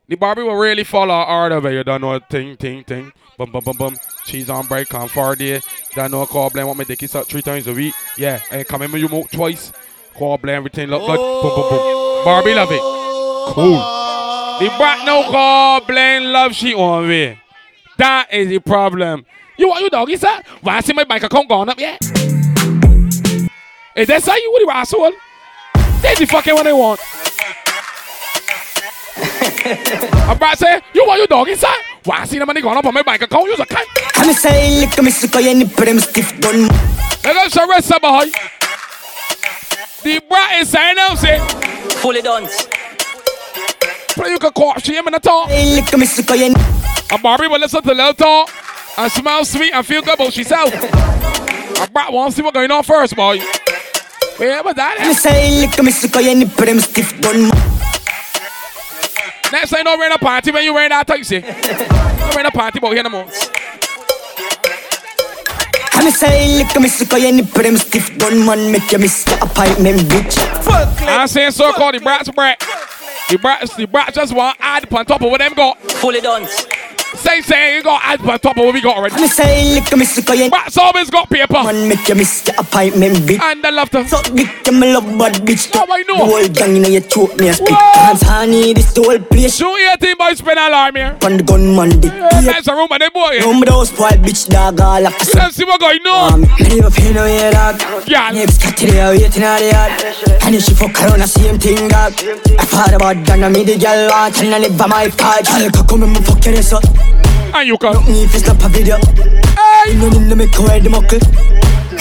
[0.08, 3.12] The Barbie will really follow order, but you don't know ting ting ting.
[3.38, 3.96] Bum bum bum bum.
[4.26, 5.62] Cheese on break on four day.
[5.94, 7.94] Don't know call blame want me dick is up three times a week.
[8.18, 9.72] Yeah, and come in with you mouth twice.
[10.16, 11.18] Call blame everything look good.
[11.18, 12.26] Boom boom boom.
[12.26, 13.03] Barbie love it.
[13.48, 13.78] Cool.
[14.60, 17.40] The brat no call blame love she on me.
[17.98, 19.26] That is the problem.
[19.58, 20.42] You want you doggy sir?
[20.62, 22.02] Why I see my bank account gone up yet?
[23.96, 25.12] Is that how you with the asshole?
[26.02, 27.00] That's the fucking one they want.
[29.66, 31.80] I'm about to say, you want your dog inside?
[32.04, 33.46] Why I see the money going up on my bank account?
[33.46, 33.86] You's a cunt.
[34.16, 36.68] I'm say lick me sick of any put him stiff done.
[37.24, 38.32] Let us arrest somebody.
[40.04, 41.40] The brat is saying now, say.
[42.02, 42.50] Fully done.
[44.14, 45.50] Play you can call she him in the talk.
[45.50, 46.54] Hey, lick me sick of any.
[47.12, 48.50] A Barbie will listen to little talk
[48.98, 50.72] and smell sweet and feel good about herself.
[50.72, 53.40] A brat wants to see what's going on first, boy.
[54.40, 57.50] Yeah, but that I'm say lick me sick of any put him stiff done.
[59.52, 61.40] Next time, don't wear a party when you wear that type, see.
[61.40, 63.28] Don't wear a party, but here no more.
[65.94, 69.24] I'm say lick me sick of any put him stiff done man make you miss
[69.24, 70.38] the appointment bitch.
[71.08, 72.62] I'm saying so called the brats brat.
[73.30, 75.80] The brats, the brats just want to add on top of what them got.
[75.94, 76.48] Fully done.
[77.16, 79.16] Say, say, you got add on top of what we got already.
[79.16, 80.50] I'm say lick me sick any.
[80.50, 81.54] Brats always got paper.
[81.54, 83.40] Man make you miss the appointment bitch.
[83.40, 84.08] And I love to.
[84.08, 85.74] So big them love bad bitch.
[85.74, 86.18] How I know?
[86.18, 87.70] The whole gang inna your throat me a spit.
[87.70, 89.58] Hands honey this the whole place.
[89.58, 91.18] Shoot your team boys spin alarm here.
[91.24, 92.12] On the gunman dick.
[92.14, 93.40] Yeah, that's a room of them boy.
[93.40, 96.34] Room with those spoiled bitch dog all the Let's see what going on.
[96.34, 98.08] Um, me never pay no head dog.
[98.08, 98.32] Yeah.
[98.32, 99.92] Neighbors got to the waiting on the yard.
[100.44, 102.14] And if she fuck around the same thing dog.
[102.58, 105.46] I thought about done me the girl want and I never my card.
[105.46, 106.84] Girl can come and fuck your ass up.
[107.54, 107.94] And you can.
[107.94, 108.98] Nothing if it's not a video.
[108.98, 109.94] Hey.
[109.98, 111.20] No need to make her the muckle.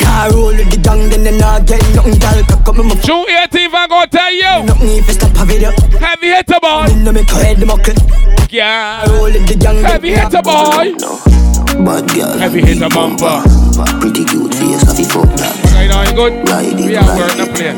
[0.01, 2.17] Car roll with the gang, then they not get nothing.
[2.19, 3.05] Girl can come and me fuck.
[3.05, 4.65] Shoot your team I'm gonna tell you.
[4.65, 5.71] Nothing if it's not a video.
[6.01, 6.89] Heavy hitter boy.
[6.89, 7.95] No need to make her the muckle.
[8.49, 9.05] Yeah.
[9.13, 9.83] Roll with the gang.
[9.85, 10.97] Heavy hitter boy.
[10.99, 11.21] No.
[11.85, 13.43] Bad girl, Heavy hitter bumper.
[14.01, 15.57] pretty cute face, have you fuck that?
[15.73, 16.49] Okay, now you good?
[16.49, 17.73] Ride it, We are ride working the play.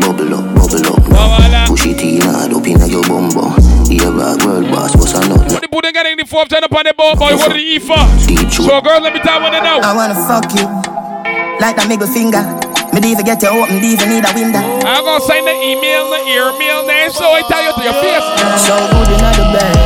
[0.00, 1.02] Bubble up, bubble up.
[1.08, 1.68] Bubble up.
[1.68, 3.67] Push it in hard up inna your bum bum.
[3.88, 5.48] Yeah, rock world boss, what's a nut?
[5.50, 7.32] What the pudding getting the fourth turn up on the board, boy?
[7.36, 7.96] What did he eat for?
[8.52, 9.80] So, girls, let me tell you what they know.
[9.80, 10.68] I wanna fuck you
[11.56, 12.44] like that middle finger.
[12.92, 14.60] Me even get you open, even need a window.
[14.84, 18.26] I'm gonna send the email, the email name, so I tell you to your face.
[18.68, 19.76] So good in the bed,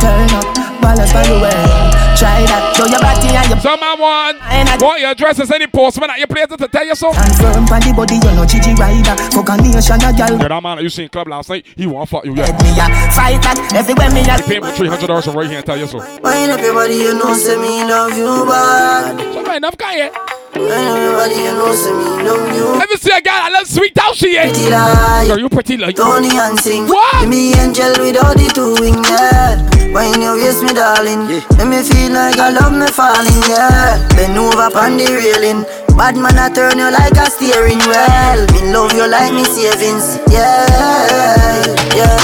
[0.00, 1.89] turn up, balance by the way.
[2.18, 4.36] Try that, show your body and your Some man want,
[4.80, 7.12] want your address and send the postman at your place to tell you so.
[7.12, 9.16] confirm by the body, you know Gigi rider.
[9.30, 10.38] Fuck a nation, a gal.
[10.38, 12.50] Yeah, that man that you seen club last night, he want fuck you, yeah.
[12.62, 14.36] Me a fight that everywhere me a.
[14.40, 15.98] He paid me three hundred dollars right here and tell you so.
[15.98, 19.18] Wine up your body, you know, say me love you bad.
[19.34, 20.39] So man, enough guy, yeah.
[20.54, 22.66] Wine up your body, you know, say me love you.
[22.78, 24.50] Let me see a girl, I love sweet how she is.
[24.52, 25.96] Pretty like Girl, you pretty like.
[25.96, 26.86] Tony and sing.
[26.88, 27.20] What?
[27.20, 29.62] Give me angel without the two wing, yeah.
[29.94, 31.26] Wine your waist, me darling.
[31.58, 34.02] Let me feel like I love me falling, yeah.
[34.18, 35.62] Bend over on the railing.
[35.96, 38.40] Bad man, I turn you like a steering wheel.
[38.50, 41.62] Me love you like me savings, yeah,
[41.94, 42.18] yeah.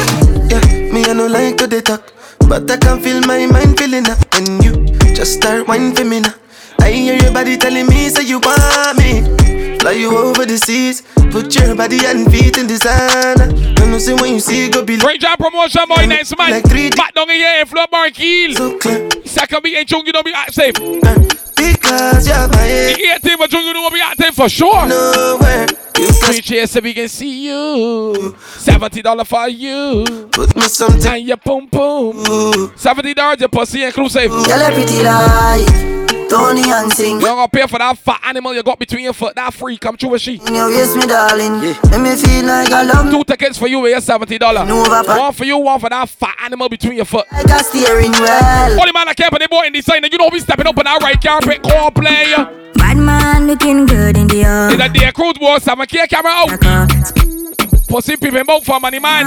[0.51, 2.13] Yeah, me I no like to dey talk,
[2.49, 6.21] but I can feel my mind feeling up when you just start whining for me
[6.21, 6.35] now.
[6.81, 9.79] I hear your body telling me say you want me.
[9.79, 13.47] Fly you over the seas, put your body and feet in designer.
[13.55, 16.51] You know say when you see go be Great job promotion boy, next man.
[16.51, 18.55] Like three Back down in here, floor bar kill.
[18.55, 19.09] so clear.
[19.25, 20.75] Second beat ain't chung, you don't be act safe.
[20.79, 21.25] Uh,
[21.57, 24.87] because you're my head, The 18 but chung, you don't be active for sure.
[24.87, 25.67] nowhere.
[25.99, 28.37] You Three cheers so we can see you.
[28.59, 30.05] Seventy dollar for you.
[30.31, 31.07] put me something.
[31.07, 32.73] And your boom boom.
[32.77, 34.25] Seventy dollars your pussy inclusive.
[34.31, 35.97] You Girl, you pretty like
[36.29, 37.19] Tony and sing.
[37.21, 39.35] don't gonna pay for that fat animal you got between your foot.
[39.37, 40.35] That free come true with she.
[40.47, 41.61] In your me darling.
[41.91, 44.65] Let me feel like I love Two tickets for you with your seventy dollar.
[44.67, 47.27] One for you, one for that fat animal between your foot.
[47.33, 48.81] like a steering wheel.
[48.81, 50.67] Only man I care for the boy in this sign, and you know we stepping
[50.67, 51.63] up on that right carpet.
[51.63, 52.45] Call player.
[52.75, 54.41] Bad man looking good in the
[54.73, 55.59] Is that the cruise boy?
[55.59, 57.66] Seven K camera out.
[57.89, 59.25] Pussy people both for money, man.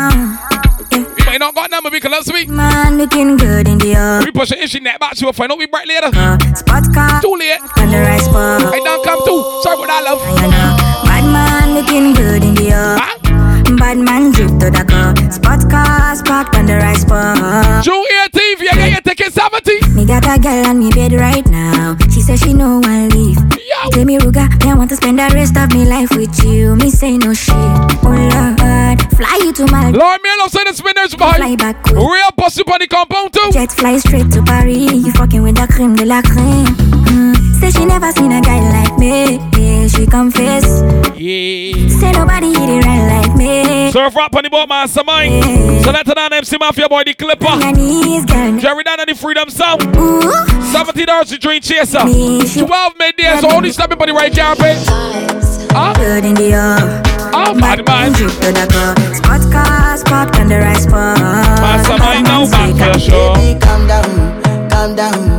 [0.92, 1.26] You eh.
[1.26, 2.50] might not got number because last week.
[2.50, 4.20] Man looking good in the air.
[4.24, 6.12] We push it in, she net back, she will find out we bright later.
[6.14, 7.22] Uh, spot car.
[7.22, 7.60] Too late.
[7.78, 8.62] On the right spot.
[8.74, 9.62] I don't come too.
[9.64, 10.20] Sorry about that, love.
[11.06, 13.78] Bad man looking good in the air.
[13.78, 15.16] Bad man drip to the car.
[15.32, 17.84] Spot cars parked on the right spot.
[17.84, 19.96] June 18th, you get your ticket 70.
[19.96, 21.96] Me got a girl on me bed right now.
[22.12, 23.59] She says she no one leave.
[23.92, 26.76] Tell me Ruga, me I want to spend the rest of me life with you.
[26.76, 27.54] Me say no shit.
[27.56, 31.14] Oh Lord, fly you to my Lord, me love say spinners.
[31.16, 31.96] Fly back quick.
[31.96, 33.50] Real pussy on the compound too.
[33.52, 34.78] Jet fly straight to Paris.
[34.78, 36.66] You fucking with the creme de la creme.
[37.10, 37.39] Mm.
[37.60, 39.38] Say she never seen a guy like me.
[39.58, 40.82] Yeah, she confess.
[41.18, 41.90] Yeah.
[42.00, 43.92] Say nobody hit it right like me.
[43.92, 45.42] Surf rap on the boat, master mine.
[45.84, 47.60] So that's an MC Mafia boy, the clipper.
[48.60, 49.82] Jerry down on the Freedom Sound.
[50.72, 52.00] Seventeen dollars to drink chaser.
[52.00, 54.78] Twelve midday, so only stop everybody right carpet.
[55.72, 55.94] Huh?
[55.96, 57.04] Good in the air.
[57.34, 58.14] Oh, bad man.
[58.14, 58.96] Drip to the car.
[59.16, 61.20] Spot cars parked on the right spot.
[61.20, 63.36] Master mine now back for sure.
[63.36, 65.39] Baby, calm down, calm down.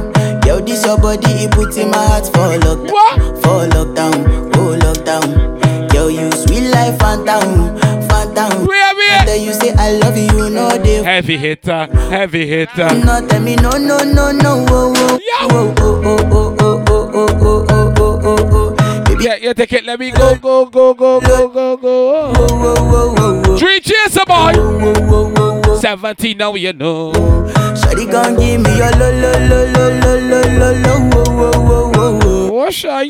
[0.61, 2.93] Yo, this your body, it puts in my heart for lockdown.
[2.93, 3.19] What?
[3.43, 5.95] For lockdown, oh lockdown.
[5.95, 8.67] Yo, you sweet life, phantom, phantom.
[8.67, 8.81] Where?
[9.13, 11.03] After you say I love you, you know they.
[11.03, 12.95] Heavy hitter, heavy hitter.
[13.05, 15.19] No, tell me no, no, no, no, oh, oh,
[15.51, 19.05] oh, oh, oh, oh, oh, oh, oh, oh, oh, oh, oh.
[19.05, 22.13] Baby, Yeah, you take it, let me go, go, go, go, go, go, go.
[22.13, 23.57] oh, oh, oh, oh, oh.
[23.57, 24.53] Three chaser boy.
[24.57, 25.70] Oh, oh, oh, oh.
[25.81, 27.11] 17 now you know.
[27.13, 31.53] Shawty gon' give me your lo, lo, lo, lo, lo, lo, lo, lo, oh, oh,
[31.55, 32.53] oh, oh, oh.
[32.53, 33.05] What's shy?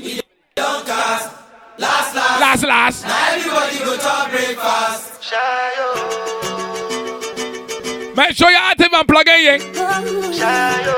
[0.57, 2.41] Last, last.
[2.41, 3.05] Last, last.
[3.07, 5.21] Now everybody go to breakfast.
[5.21, 5.89] Shayo.
[8.17, 9.61] Make sure you're active and plug in.
[10.39, 10.97] Shayo.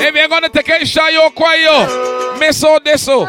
[0.00, 1.88] If you're gonna take it, shy yo, quiet
[2.38, 3.26] Misso, deso.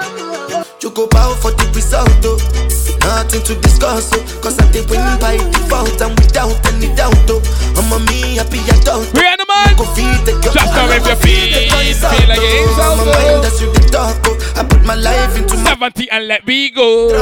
[0.82, 2.65] You go bow for the result, oh.
[3.06, 4.22] Nothing to discuss, oh.
[4.42, 7.42] Cause I did win by default and without any doubt, oh.
[7.78, 9.06] I'm a me happy adult.
[9.14, 9.78] We are the man.
[9.78, 10.54] Go feed the girl.
[10.58, 14.18] Just now if you feel, feel like it is My mind that's you the talk,
[14.26, 14.54] oh.
[14.58, 17.14] I put my life into my 70 and let me go.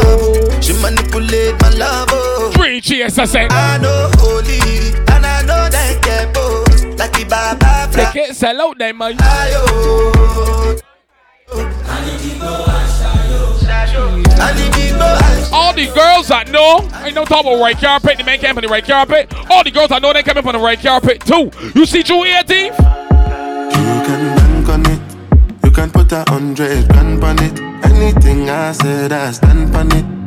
[0.62, 2.52] She manipulate my love, oh.
[2.56, 3.52] Three cheers, I said.
[3.52, 6.98] I know holy, and I know that get both.
[6.98, 9.18] Like the Baba Take it, sell out them, man.
[15.52, 18.64] All the girls that know, ain't no talk about right carpet, the man came on
[18.64, 19.32] the right carpet.
[19.50, 21.52] All the girls that know they up on the right carpet too.
[21.76, 22.78] You see June 18th?
[23.74, 25.66] You can bank on it.
[25.66, 27.60] You can put a hundred grand on it.
[27.86, 30.24] Anything I said, I stand on it.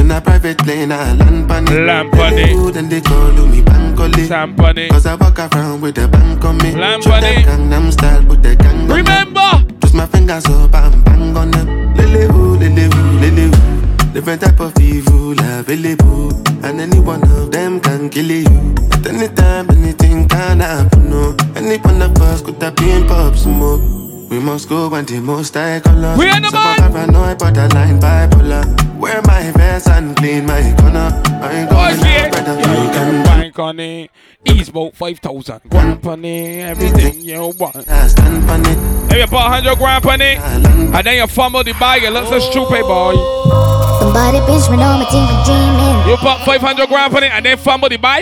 [0.00, 1.86] In a private plane, I land on it.
[1.86, 2.74] Lamp on it.
[2.74, 4.26] Then they call me bank on it.
[4.26, 4.90] Stamp on it.
[4.90, 6.74] Cause I walk around with a bank on me.
[6.74, 7.46] Lamp on it.
[7.46, 8.88] Gangnam style, put the gang.
[8.88, 11.94] Remember, Twist my fingers up and bang on them.
[11.94, 12.26] Lily
[12.60, 14.12] lily woo, lily woo.
[14.12, 16.30] Different type of evil available.
[16.62, 18.74] And any one of them can kill you.
[18.92, 21.10] At any time, anything can happen.
[21.10, 21.34] No.
[21.56, 23.80] Any one of us could have been pop smoke.
[24.30, 26.16] We must go when the most I color.
[26.18, 26.76] We are the man.
[26.92, 28.89] paranoid, borderline bipolar.
[29.00, 31.08] Wear my vest and clean my corner.
[31.42, 32.30] I ain't going Boys, yeah.
[32.34, 32.46] out.
[32.46, 34.10] You You can can bank on it.
[34.44, 35.60] Ease about 5,000.
[35.70, 36.60] Grand on it.
[36.68, 37.76] Everything you want.
[37.88, 38.78] I stand on it.
[39.12, 42.28] If you put 100 grand on it, and then you fumble the bag, it looks
[42.28, 42.88] so stupid, oh.
[42.88, 43.14] boy.
[44.00, 46.08] Somebody pinch me on my team for dreaming.
[46.08, 48.20] You put 500 grand on it, and then fumble the buy.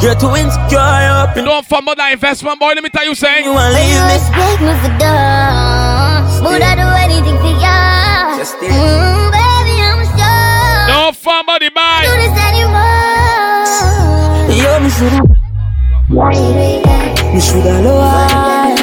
[0.00, 1.36] You're too insecure up.
[1.36, 2.72] You don't fumble that investment, boy.
[2.74, 3.44] Let me tell you, saying.
[3.44, 4.14] You wanna When you leave me?
[4.14, 8.38] respect me for dumb, would I do anything for you?
[8.38, 9.31] Just stay.
[11.02, 11.10] Mm, baby, I'm.
[11.10, 12.86] Don't fumble the Do this anymore.
[14.54, 15.20] Yo, me shoulda,
[17.32, 18.76] me shoulda lower.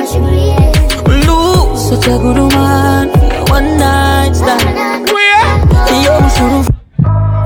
[1.07, 3.09] Lose such a good woman.
[3.47, 5.09] One night stand.
[5.09, 5.47] Where?
[6.03, 6.67] Yo, me shoulda.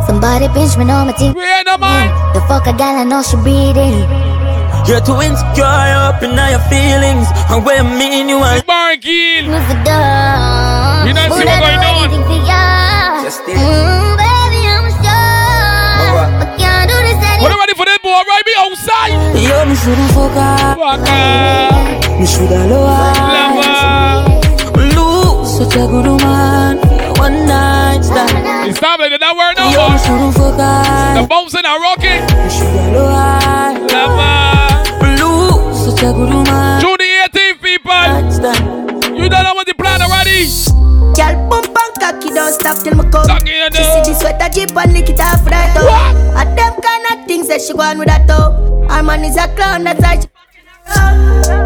[0.08, 1.34] Somebody pinch me on my team.
[1.34, 2.10] Where the man?
[2.34, 4.10] The fuck a gal I know she breathing.
[4.88, 7.28] You're too insecure up in all your feelings.
[7.50, 8.62] And when I mean you are.
[8.64, 9.46] Bar kill.
[9.48, 11.08] Me for dumb.
[11.08, 12.10] You don't see Would what I going on?
[12.10, 13.24] anything for ya?
[13.24, 14.13] Just
[17.44, 18.22] do this What you ready for this boy?
[18.28, 19.12] Right be outside.
[19.36, 20.78] Yo, me shoulda fuck up.
[20.78, 22.20] Waka.
[22.20, 24.34] Me shoulda lower.
[24.96, 26.78] Lose such a good woman.
[27.20, 28.70] One night stand.
[28.70, 30.00] It's time like that word no Yo, me more.
[30.00, 31.30] shoulda fuck The up.
[31.30, 32.22] bombs in a rocket.
[32.24, 33.40] Me shoulda lower.
[33.92, 35.14] Lover.
[35.20, 36.82] Lose such a good woman.
[36.82, 38.04] June the 18th, people.
[39.16, 40.48] You don't know what the plan already.
[41.14, 43.26] Girl, pump and cocky, don't stop till me come.
[43.28, 44.04] Cocky, you She know.
[44.04, 45.33] see the sweater jeep and lick it up.
[47.54, 47.62] What?
[47.62, 48.88] And them kind of things that she go on with that toe.
[48.90, 50.28] Her man is a clown, that's why she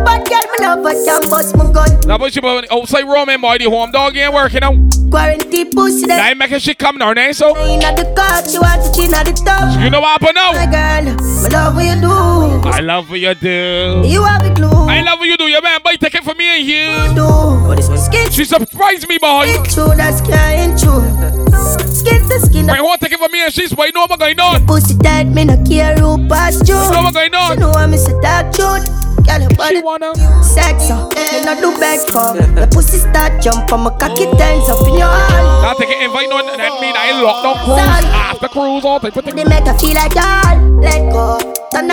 [0.04, 2.00] But girl, me love her, can bust my gun.
[2.08, 4.76] Now, but you outside Roman boy, the home dog ain't working out.
[5.10, 7.58] Quarantine pussy Now that you making shit come down, ain't so?
[7.58, 9.80] inna the cut, she want it inna the top.
[9.82, 10.52] You know what happened now?
[10.52, 12.70] My girl, me love what you do.
[12.70, 14.04] I love what you do.
[14.06, 14.70] You have the glue.
[14.70, 15.82] I love what you do, your man.
[15.84, 17.16] Boy, take it from me and you.
[17.16, 17.30] Do
[17.90, 18.30] my skin?
[18.32, 19.54] She surprised me, boy.
[19.70, 21.37] True, that's can't true.
[22.08, 22.68] Skin to skin.
[22.70, 24.66] Whole take it from me and she's why know what going on.
[24.66, 26.76] Pussy tight, me no care who pass you.
[26.76, 27.54] Know what going on?
[27.54, 28.16] You know I'm Mr.
[28.22, 28.88] Dark Truth.
[29.28, 31.12] Girl, your body wanna sex up.
[31.16, 32.32] Me no do beg for.
[32.56, 35.48] The pussy start jump from my cocky turns up in your hand.
[35.68, 39.12] Now take it invite on that mean I locked up cruise after cruise all the
[39.12, 40.80] They make her feel like y'all.
[40.80, 41.40] Let go.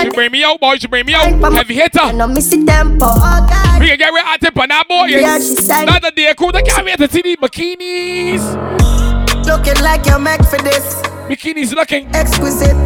[0.00, 0.76] She bring me out, boy.
[0.76, 1.26] She bring me out.
[1.52, 2.12] Heavy hitter.
[2.12, 3.06] no miss the tempo.
[3.06, 3.80] Oh God.
[3.80, 5.06] We can get rid of tip on that boy.
[5.06, 6.52] Yeah, she said- Not day crew.
[6.52, 9.13] They can't wait to see the bikinis.
[9.46, 10.94] Looking like you're meant for this.
[11.28, 12.76] Bikinis looking exquisite.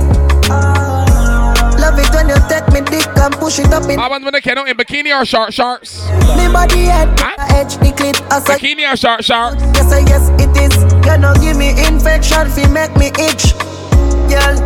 [1.79, 4.33] Love it when you take me dick and push it up in I want when
[4.33, 6.07] they can in bikini or short shorts.
[6.37, 7.09] me body head.
[7.51, 8.17] Edge the.
[8.31, 9.63] I say Bikini or short shorts.
[9.63, 10.75] yes, I yes it is.
[11.07, 13.55] You know give me infection, fi make me itch,
[14.29, 14.57] girl.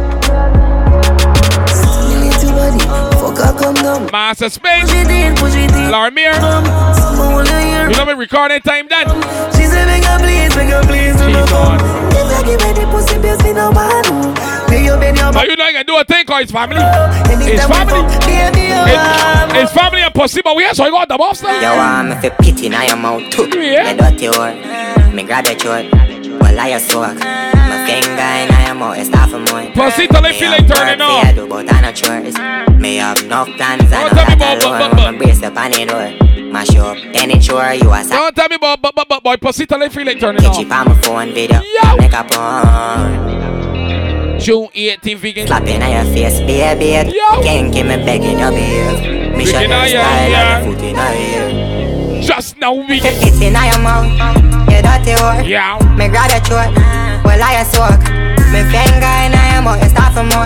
[2.23, 3.12] Little body,
[3.53, 4.11] fuck her come down.
[4.13, 4.83] Master Space.
[4.91, 5.91] Push it in, push it in.
[5.93, 6.35] Larmir.
[6.97, 7.89] Small here.
[7.91, 9.07] You know me recording time then.
[9.53, 11.15] She say make her please, make her please.
[11.21, 11.79] She's on.
[12.13, 14.35] If I give her the pussy, please me no one.
[14.69, 16.77] Pay your bed, your Now you know you can do a thing called his family.
[17.45, 18.01] His family.
[18.03, 21.19] fuck, baby, you It- It's family and pussy, but we are so you got the
[21.19, 21.61] boss now.
[21.61, 23.91] You want me fi pity in your mouth too Yeah.
[23.91, 25.87] You dirty whore Me grab your throat
[26.41, 28.52] Well I soak My finger in
[28.83, 31.25] mouth It's not for more Pussy till they feel like turning off.
[31.25, 32.37] I do but I no chores
[32.81, 35.71] Me have enough plans I know that about- alone but- but- My brace up on
[35.71, 36.09] the door
[36.53, 39.67] Mash up any chore You a Don't tell me about but, but, but boy, pussy
[39.67, 40.57] till they feel like turning Get off.
[40.59, 41.61] cheap on my phone video
[41.99, 43.13] Make a porn
[44.41, 45.47] June 18th vegan.
[45.47, 47.13] Clapping on your face baby
[47.43, 50.59] Can't give me begging your behave Me Vegan, your style yeah.
[50.59, 54.11] And your foot in your ear Just now we It's in your mouth,
[54.71, 55.47] you dirty whore.
[55.49, 55.79] Yeah.
[55.97, 56.75] Me grab your throat,
[57.25, 58.32] well I soak.
[58.53, 60.45] Me finger in your mouth, it's time for more.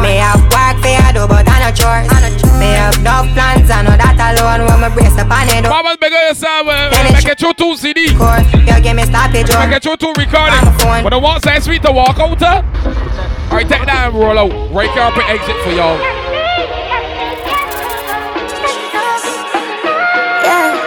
[0.00, 2.08] Me have work for you do, but I no chores.
[2.56, 4.64] Me have no plans, I know that alone.
[4.64, 6.64] When me brace up on it, Mama's bigger yourself.
[7.12, 8.16] Make it through two CD.
[8.16, 10.64] you give me stoppage, Make it through two recording.
[11.04, 14.72] When the one says sweet to walk out, Alright, take that and roll out.
[14.72, 16.00] Right carpet exit for y'all.
[20.40, 20.80] Yeah.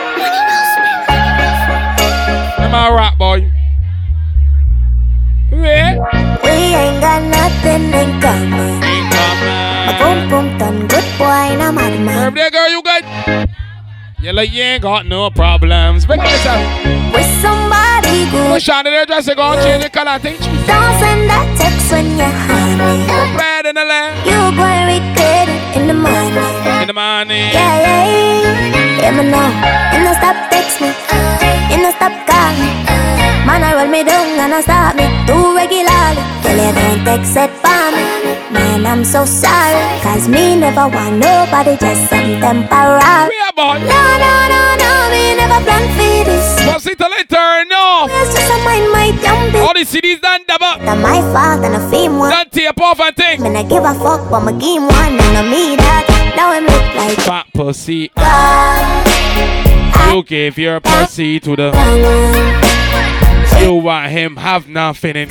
[2.65, 3.51] Am I right, boy?
[6.97, 8.79] In common.
[9.85, 12.33] My boom boom done good boy, no man man.
[12.33, 13.49] There, girl, you good?
[14.19, 16.05] You like you ain't got no problems.
[16.07, 16.61] Bring it yourself.
[17.13, 18.49] With somebody good.
[18.49, 20.17] Push on their dress, go and change the color.
[20.17, 23.05] Think she's Don't send that text when you're honey.
[23.37, 24.17] bad in the land.
[24.25, 26.81] You gonna regret it in the morning.
[26.81, 27.53] In the morning.
[27.53, 29.01] Yeah, yeah, yeah.
[29.05, 29.47] Yeah, me know.
[29.93, 30.89] You no stop text me.
[31.69, 32.69] You no stop call me.
[33.45, 35.06] Man, I roll me down and I stop me.
[35.27, 36.23] Do regularly.
[36.41, 38.03] Tell you don't it for me.
[38.51, 39.83] Man, I'm so sorry.
[40.01, 43.35] Cause me never want nobody, just some temporary.
[43.35, 43.77] Yeah, boy.
[43.83, 44.91] No, no, no, no.
[45.11, 46.47] Me never plan for this.
[46.97, 48.09] Till it turn off.
[48.11, 49.67] It's just a mind my dumb bitch.
[49.67, 50.83] All the CDs done double.
[50.83, 52.31] Not my fault and a fame one.
[52.31, 53.43] Done tape off and thing.
[53.43, 56.33] Me not give a fuck but my game one and I me that.
[56.35, 58.09] Now him look like Fat pussy.
[58.15, 59.07] God.
[60.15, 62.66] You give your pussy to the.
[63.59, 65.27] You want him have nothing in.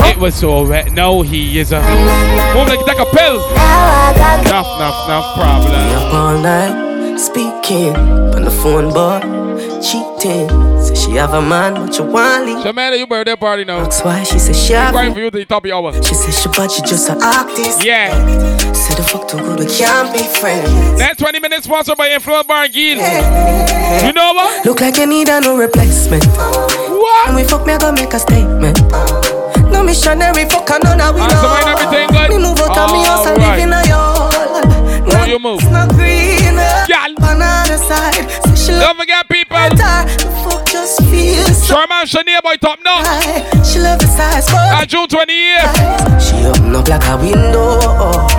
[0.00, 0.92] It was so wet.
[0.92, 1.80] Now he is a.
[1.80, 3.44] Move like take a pill.
[3.50, 5.72] Enough, enough, enough problem.
[5.72, 9.20] Up all night, speaking on the phone, boy,
[9.80, 10.48] cheating.
[10.82, 12.62] Say she have a man, but you want leave.
[12.62, 13.82] So man, you birthday party now.
[13.82, 15.92] That's why she say she have Going for you to the top of hour.
[16.02, 17.84] She say she but she just an artist.
[17.84, 18.67] Yeah.
[18.98, 20.98] The fuck too good, we can't be friends.
[20.98, 22.98] Next 20 minutes sponsored by Influence Bar Gill.
[22.98, 24.66] You know what?
[24.66, 26.26] Look like you need a no replacement.
[26.26, 27.28] What?
[27.28, 28.74] And we fuck me, I go make a statement.
[29.70, 32.26] No missionary, fuck a none of we Ah, so everything good?
[32.26, 35.14] Me move out of me house and live in a yard.
[35.14, 35.62] How you move?
[35.62, 36.58] It's not green.
[36.90, 37.14] Girl.
[37.22, 38.26] On the other side.
[38.58, 39.54] She Don't forget people.
[40.96, 43.02] The fuck just feels so Sherman Shania boy top now.
[43.04, 43.62] high.
[43.62, 46.20] She love the size, but On June 28th.
[46.20, 47.78] she open up like a window.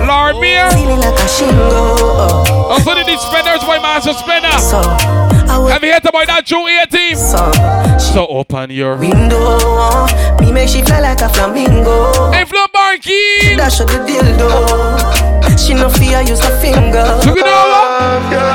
[0.06, 0.70] Lord Beer.
[0.70, 2.46] Feeling like a shingle.
[2.70, 4.50] Also the Spenders boy Master Spender.
[4.58, 7.16] So I will Have you heard about that June 18th?
[7.18, 10.06] so So open your window.
[10.40, 12.32] Me make she fly like a flamingo.
[12.32, 13.56] Influence Bar Gill.
[13.56, 15.58] Dash out the dildo.
[15.58, 17.04] She no fear use her finger.
[17.22, 17.50] Took it over.
[17.50, 18.46] Love ya,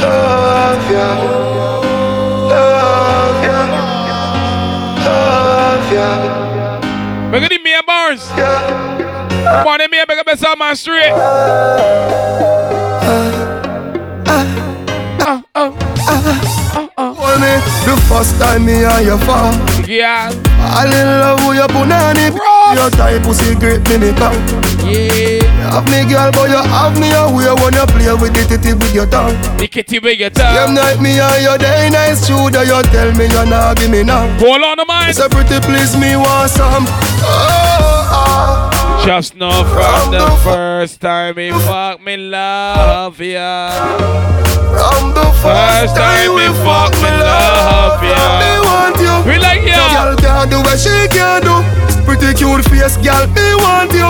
[0.00, 1.53] love ya, love ya.
[7.34, 7.82] We're gonna be a St.
[7.82, 8.30] Barnes.
[8.36, 9.04] Yeah.
[9.44, 11.12] Come on, me a big up yourself, man, straight.
[15.24, 15.72] Uh, uh,
[16.04, 16.28] uh,
[16.76, 17.56] uh, uh, me
[17.88, 19.56] the first time me and your fall.
[19.88, 20.28] Yeah.
[20.60, 22.28] I in love with your punani.
[22.76, 24.36] Your type pussy great me me come.
[24.84, 25.40] Yeah.
[25.72, 28.92] Have me girl, but you have me away when you play with the titty with
[28.94, 29.32] your tongue.
[29.56, 30.56] The kitty with your tongue.
[30.56, 34.02] Same night me and your day nice that you tell me you not give me
[34.02, 34.28] now.
[34.44, 35.16] Hold on the mind.
[35.16, 36.84] So pretty please me want some.
[37.24, 38.73] Oh, oh.
[39.02, 43.70] Just know from the first time he fuck me love ya.
[44.74, 48.40] From the first time we fuck me love ya.
[48.40, 49.14] Me want you.
[49.30, 49.76] We like ya.
[49.92, 51.56] Girl can't do what she can do.
[52.04, 53.26] Pretty cute face, girl.
[53.36, 54.08] Me want you.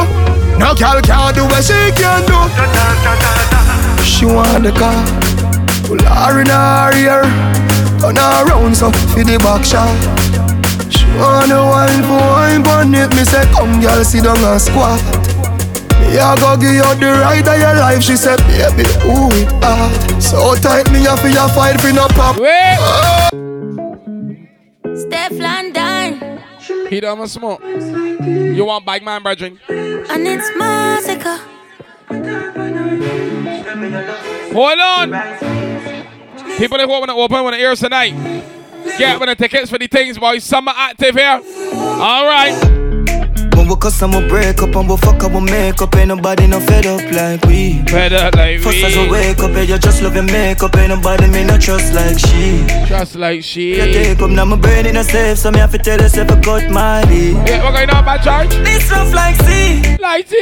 [0.59, 2.39] No girl can't do what she can do.
[4.05, 5.05] She want the car.
[5.87, 7.23] Pull her in her ear.
[8.01, 10.24] Turn her around so for the back shot.
[11.15, 13.15] She want the wine for wine on it.
[13.15, 15.01] Me say come girl sit down and squat.
[16.01, 18.03] Me a go give you the ride of your life.
[18.03, 20.21] She said baby who it hard.
[20.21, 22.37] So tight me a for your fight for no pop.
[22.37, 22.77] Wait.
[22.81, 23.29] Oh.
[24.97, 26.41] Steph London.
[26.91, 27.63] He done a smoke.
[27.63, 29.61] You want bike man, brethren?
[29.69, 31.39] And it's Massacre.
[34.53, 35.13] Hold on.
[36.59, 38.34] People that want to open when the ears tonight.
[38.99, 40.45] Get one the tickets for the things, boys.
[40.45, 41.41] Summer active here.
[41.75, 42.55] All right.
[43.57, 46.09] When we cuss and we break up and we fuck up we make up Ain't
[46.09, 47.83] nobody no fed up like we.
[47.87, 49.09] Fed up like First we as we.
[49.11, 50.75] wake up, yeah, you just love your makeup.
[50.77, 52.65] Ain't nobody me no trust like she.
[52.87, 53.77] Trust like she.
[53.77, 56.31] You take up, now my brain in a safe So me have to tell yourself
[56.31, 57.35] I cut my lead.
[57.49, 58.51] Yeah, what going on, bad charge?
[58.51, 59.97] This rough like sea.
[59.99, 60.37] Like sea.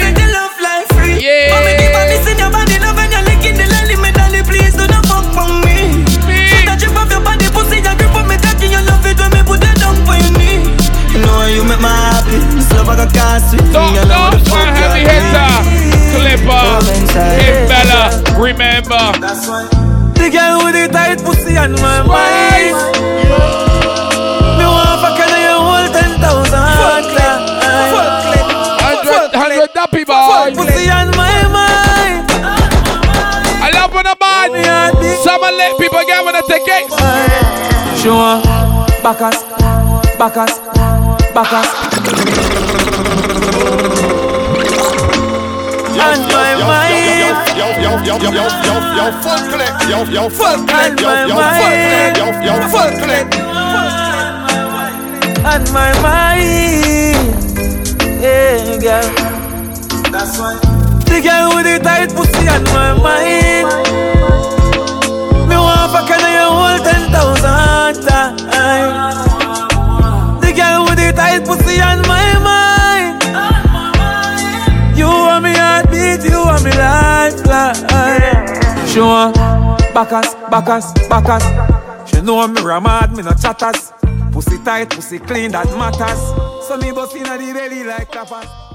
[0.00, 1.18] Say the love like free.
[1.24, 1.60] Yeah.
[1.64, 3.96] Me keep on missing your body love And you're licking the lolly.
[4.00, 5.67] Me dolly, please do not fuck from me
[11.48, 12.44] You you make me happy.
[12.52, 15.48] This love I got cast with Don't, don't, one heavy hitter
[16.12, 16.76] Clipper
[17.16, 19.16] Hey Bella Remember.
[20.12, 22.76] The girl with the tight pussy on my mind.
[24.60, 27.16] Me want fuck her you hold ten thousand
[28.84, 32.28] Hundred, hundred dappy boy pussy on my mind.
[33.64, 34.52] I love when a man
[35.24, 36.92] Some let people get when I take it.
[37.96, 38.36] Sure
[39.00, 39.48] Bacchus
[40.18, 40.97] Bacchus
[41.38, 41.54] On my
[46.66, 50.98] mind Yo, yo, yo, yo, yo, yo, yo, full yo, Fullklipp, yo, yo, Fullklipp,
[52.18, 53.26] yo, yo, Fullklipp.
[55.46, 55.92] On my
[58.20, 59.08] Yeah, girl.
[60.10, 60.58] That's why
[61.06, 63.68] The girl with the tight pussy on my mind.
[65.48, 69.17] Me want fuck her you hold ten thousand times
[78.98, 79.32] Sure.
[79.94, 81.44] Bacchus, Bacchus, Bacchus
[82.10, 83.92] She know me ramad, me no chatters.
[84.32, 86.66] Pussy tight, pussy clean, that matters.
[86.66, 88.67] So me bust inna the belly like tapas